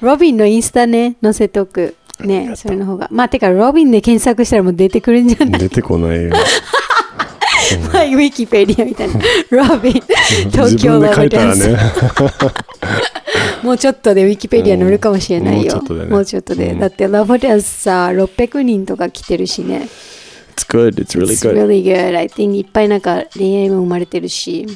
[0.00, 1.96] ロビンのインスタね載せておく。
[2.20, 3.08] ねそれの方が。
[3.10, 5.60] まあてかロビンで検索したらもう出てくるんじゃない？
[5.60, 6.30] 出てこないよ。
[7.92, 9.92] まあウィキペディアみたいなロビン
[10.50, 11.78] 東自京分で書いたらロビンダンスね。
[13.62, 15.82] もうちょっとでウィキペディア載るかもしれないよ。
[15.88, 19.88] うんもうちょっとでねだってラブホテルさ、600人とか来てるしね。
[20.56, 20.94] It's good.
[21.02, 21.54] It's really It's good.
[21.54, 22.16] really good.
[22.16, 24.66] I think いっぱいなんか恋愛も生まれてるし。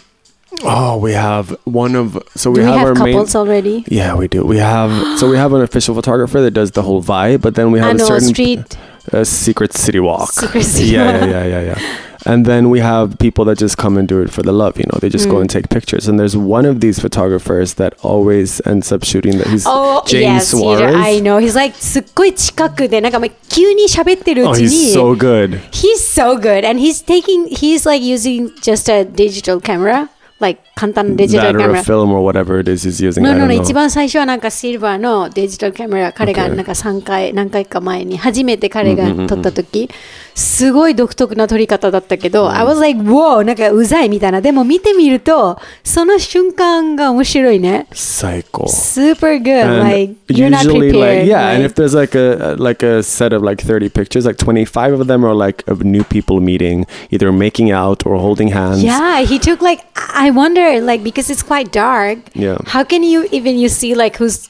[0.63, 3.15] Oh, we have one of so Do we we have, have our main.
[3.17, 3.85] couples already?
[3.89, 4.45] Yeah, we do.
[4.45, 7.73] We have so we have an official photographer that does the whole vibe, but then
[7.73, 8.77] we have あ a の、certain ストリート。
[9.19, 10.33] a secret city walk.
[10.33, 11.29] Secret city yeah, walk.
[11.29, 11.79] yeah, yeah, yeah, yeah.
[12.26, 14.78] And then we have people that just come and do it for the love.
[14.78, 15.42] You know, they just go Mm.
[15.42, 16.10] and take pictures.
[16.10, 19.48] And there's one of these photographers that always ends up shooting that.
[19.48, 20.96] He's Oh, James yes, Suarez.
[20.96, 21.40] I know.
[21.40, 24.68] He's like すっごい近くで、なんかもう急に喋ってるう Oh, ちに。
[24.68, 25.60] he's so good.
[25.72, 27.48] He's so good, and he's taking.
[27.48, 30.10] He's like using just a digital camera,
[30.40, 31.84] like 簡単なデジタ That ル or カメ a ラ。
[31.84, 33.22] film or whatever it is he's using.
[33.24, 33.54] No, I no, don't no.
[33.56, 33.64] know.
[33.64, 36.56] 一番最初はなんかシルバーのデジタルカメラ、彼が Okay.
[36.56, 39.90] なんか3回、何回か前に初めて彼が撮った時、
[40.36, 44.42] すごい独特な撮り方だったけど、I was like, wow, なんかうざいみたいな。
[44.42, 47.88] でも見てみると、その瞬間が面白いね。
[47.92, 48.68] Psycho.
[48.68, 49.64] Super good.
[49.64, 51.20] And like, you're not usually, prepared.
[51.20, 54.26] like yeah, and like- if there's like a like a set of like 30 pictures,
[54.26, 58.50] like 25 of them are like of new people meeting, either making out or holding
[58.50, 58.84] hands.
[58.84, 59.82] Yeah, he took like
[60.14, 62.20] I wonder like because it's quite dark.
[62.34, 62.58] Yeah.
[62.68, 64.50] How can you even you see like who's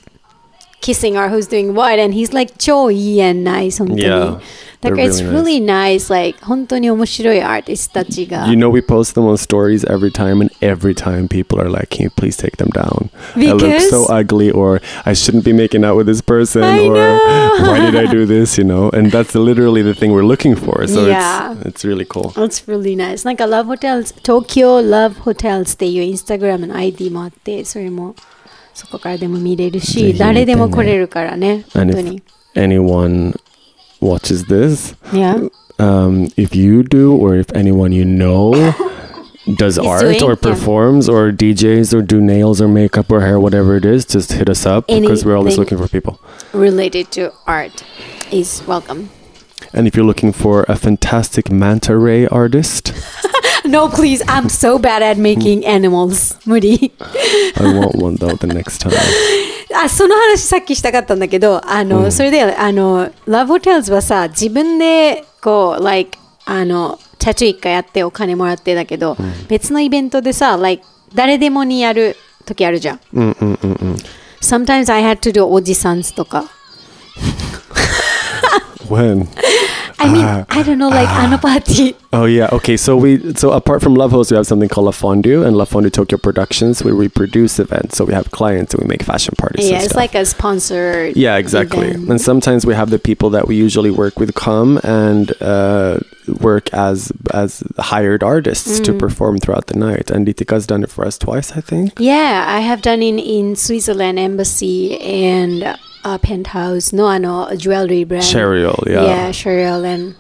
[0.84, 2.00] kissing or who's doing what?
[2.00, 4.02] And he's like 超いい and nice 本当に。
[4.04, 4.40] Yeah,
[4.82, 8.48] だから they're it's really really nice like 本当に面白いアーティストたちが。
[8.48, 11.88] You know, we post them on stories every time, and every time people are like,
[11.90, 13.10] "Can you please take them down?
[13.36, 16.80] I look Because- so ugly, or I shouldn't be making out with this person, I
[16.88, 17.20] or know.
[17.68, 20.88] why did I do this?" You know, and that's literally the thing we're looking for.
[20.88, 21.56] So Yeah.
[21.66, 22.32] it's it's really cool.
[22.38, 23.26] It's really nice.
[23.26, 28.16] なんか Love Hotels、東京 Love Hotels っていうインスタグラムの ID もあって、それも
[28.74, 32.24] そこからでも見れるぜし、ひ見てね誰でも来れるからね、本 And 当 if に。
[32.56, 33.36] anyone
[34.02, 35.50] watches this, Yeah.
[35.78, 38.54] um, if you do, or if anyone you know
[39.58, 40.42] does Is art doing, or yeah.
[40.42, 44.50] performs or DJs or do nails or makeup or hair, whatever it is, just hit
[44.50, 45.78] us up because we're always Anything.
[45.78, 46.20] looking for people.
[46.54, 47.84] Related to art
[48.32, 49.10] is welcome.
[49.75, 52.93] And if you're looking for a fantastic manta ray artist,
[53.65, 54.23] No, please.
[54.29, 56.37] I'm so bad at making animals.
[56.47, 56.93] 無理。
[57.57, 58.93] I want one though the next time.
[59.75, 69.17] あ、その話さっきしたかったんだけど、あの、うんそれで、あの、ラブホテルズはさ、自分で、こう、like、あの、タトゥー一回やってお金もらってだけど、
[69.49, 73.01] 別のイベントでさ、like、誰でもにやる時あるじゃん。
[73.15, 74.07] Mm, mm, mm, mm.
[74.43, 76.45] Sometimes I had to do おじさんとか。
[78.89, 79.29] when?
[79.99, 80.45] I mean, ah.
[80.51, 81.27] I don't know, like ah.
[81.27, 81.95] Anapati.
[82.13, 82.49] Oh yeah.
[82.53, 82.77] Okay.
[82.77, 85.65] So we so apart from Love Host, we have something called La Fondue and La
[85.65, 87.97] Fondue Tokyo Productions, where we produce events.
[87.97, 89.69] So we have clients and we make fashion parties.
[89.69, 89.97] Yeah, it's stuff.
[89.97, 91.09] like a sponsor.
[91.09, 91.89] Yeah, exactly.
[91.89, 92.11] Event.
[92.11, 96.01] And sometimes we have the people that we usually work with come and uh,
[96.41, 98.85] work as as hired artists mm.
[98.85, 100.11] to perform throughout the night.
[100.11, 101.95] And Ritika's done it for us twice, I think.
[101.99, 106.93] Yeah, I have done it in Switzerland embassy and uh, penthouse.
[106.93, 108.25] No, I know jewelry brand.
[108.25, 109.05] Cheryl, yeah.
[109.05, 110.15] Yeah, Cheryl and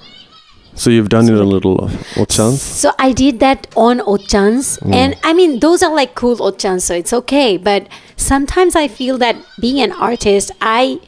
[0.76, 1.78] So you've done it a little
[2.16, 2.59] Ochans?
[2.59, 4.93] so I did that on Ochans, Mm.
[4.95, 7.57] and I mean those are like cool Ochans, so it's okay.
[7.57, 10.99] But sometimes I feel that being an artist, I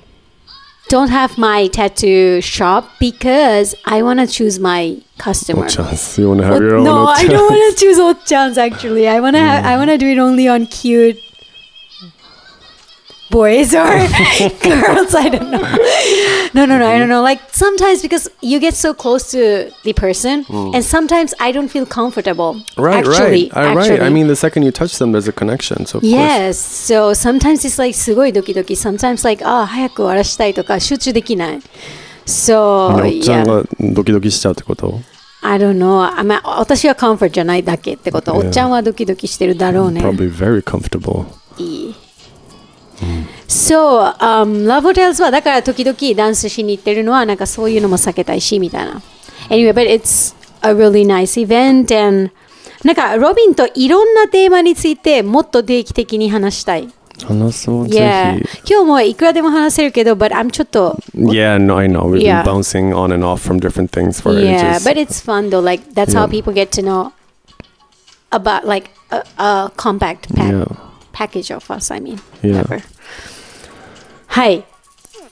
[0.89, 5.67] don't have my tattoo shop because I want to choose my customer.
[5.67, 6.17] Ochans.
[6.17, 9.09] You want to have Ot- your own no, I don't want to choose Ochans actually.
[9.09, 11.19] I want to have, I want to do it only on cute
[13.32, 15.16] boys or girls.
[15.16, 15.62] I don't know.
[16.54, 16.86] No, no, no.
[16.86, 17.22] I don't know.
[17.22, 21.86] Like sometimes because you get so close to the person, and sometimes I don't feel
[21.86, 22.60] comfortable.
[22.76, 22.82] Hmm.
[22.82, 23.72] Right, actually, right.
[23.72, 23.92] Uh, right.
[23.92, 24.14] I actually.
[24.14, 25.86] mean, the second you touch them, there's a connection.
[25.86, 26.12] So of course.
[26.12, 26.58] Yes.
[26.60, 28.74] So sometimes it's like すごいドキドキ。
[28.76, 31.60] Sometimes like ああ早く終わらしたいとか集中できない。
[32.26, 33.64] So おっちゃん yeah.
[33.64, 35.00] がドキドキしちゃうってこと
[35.42, 36.02] I don't know.
[36.02, 38.34] あまあ私はコンフォートじゃないだけってこと。
[38.34, 38.46] Yeah.
[38.46, 40.02] おっちゃんはドキドキしてるだろうね。
[40.02, 41.26] Probably very comfortable.
[41.58, 41.96] いい。
[43.49, 49.01] そう、um, ラブホテルズはだから時々ダンスしに行ってるのはなんかそういうのも避けたいしみたいな。
[49.51, 52.31] Anyway, but it's a really nice event and
[52.85, 56.89] なんかロビンといろんなテーマについてもっと定期的に話したい。
[57.27, 58.39] 話そう、Yeah.
[58.39, 60.97] ぜ今日もいくらでも話せるけど、but I'm ちょっと。
[61.15, 61.21] ひ。
[61.21, 62.03] Yeah, no, I know.
[62.03, 62.43] We've Yeah.
[62.43, 64.85] been bouncing on and off from different things for Yeah, ages.
[64.89, 65.63] but it's fun though.
[65.65, 66.43] Like that's how Yeah.
[66.43, 67.13] people get to know
[68.31, 70.65] about like a, a compact pack, Yeah.
[71.16, 71.92] package of us.
[71.94, 72.62] I mean, Yeah.
[72.64, 72.82] whatever.
[74.28, 74.64] はい。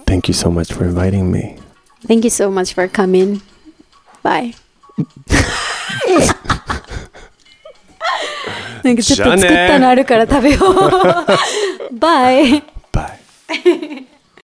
[0.06, 1.58] Thank you so much for inviting me.
[2.08, 3.42] Thank you so much for coming.
[4.24, 4.54] Bye.
[8.84, 11.94] なんかちょっと作ったのあるから食べよう。
[11.96, 12.64] Bye.
[12.92, 14.06] Bye.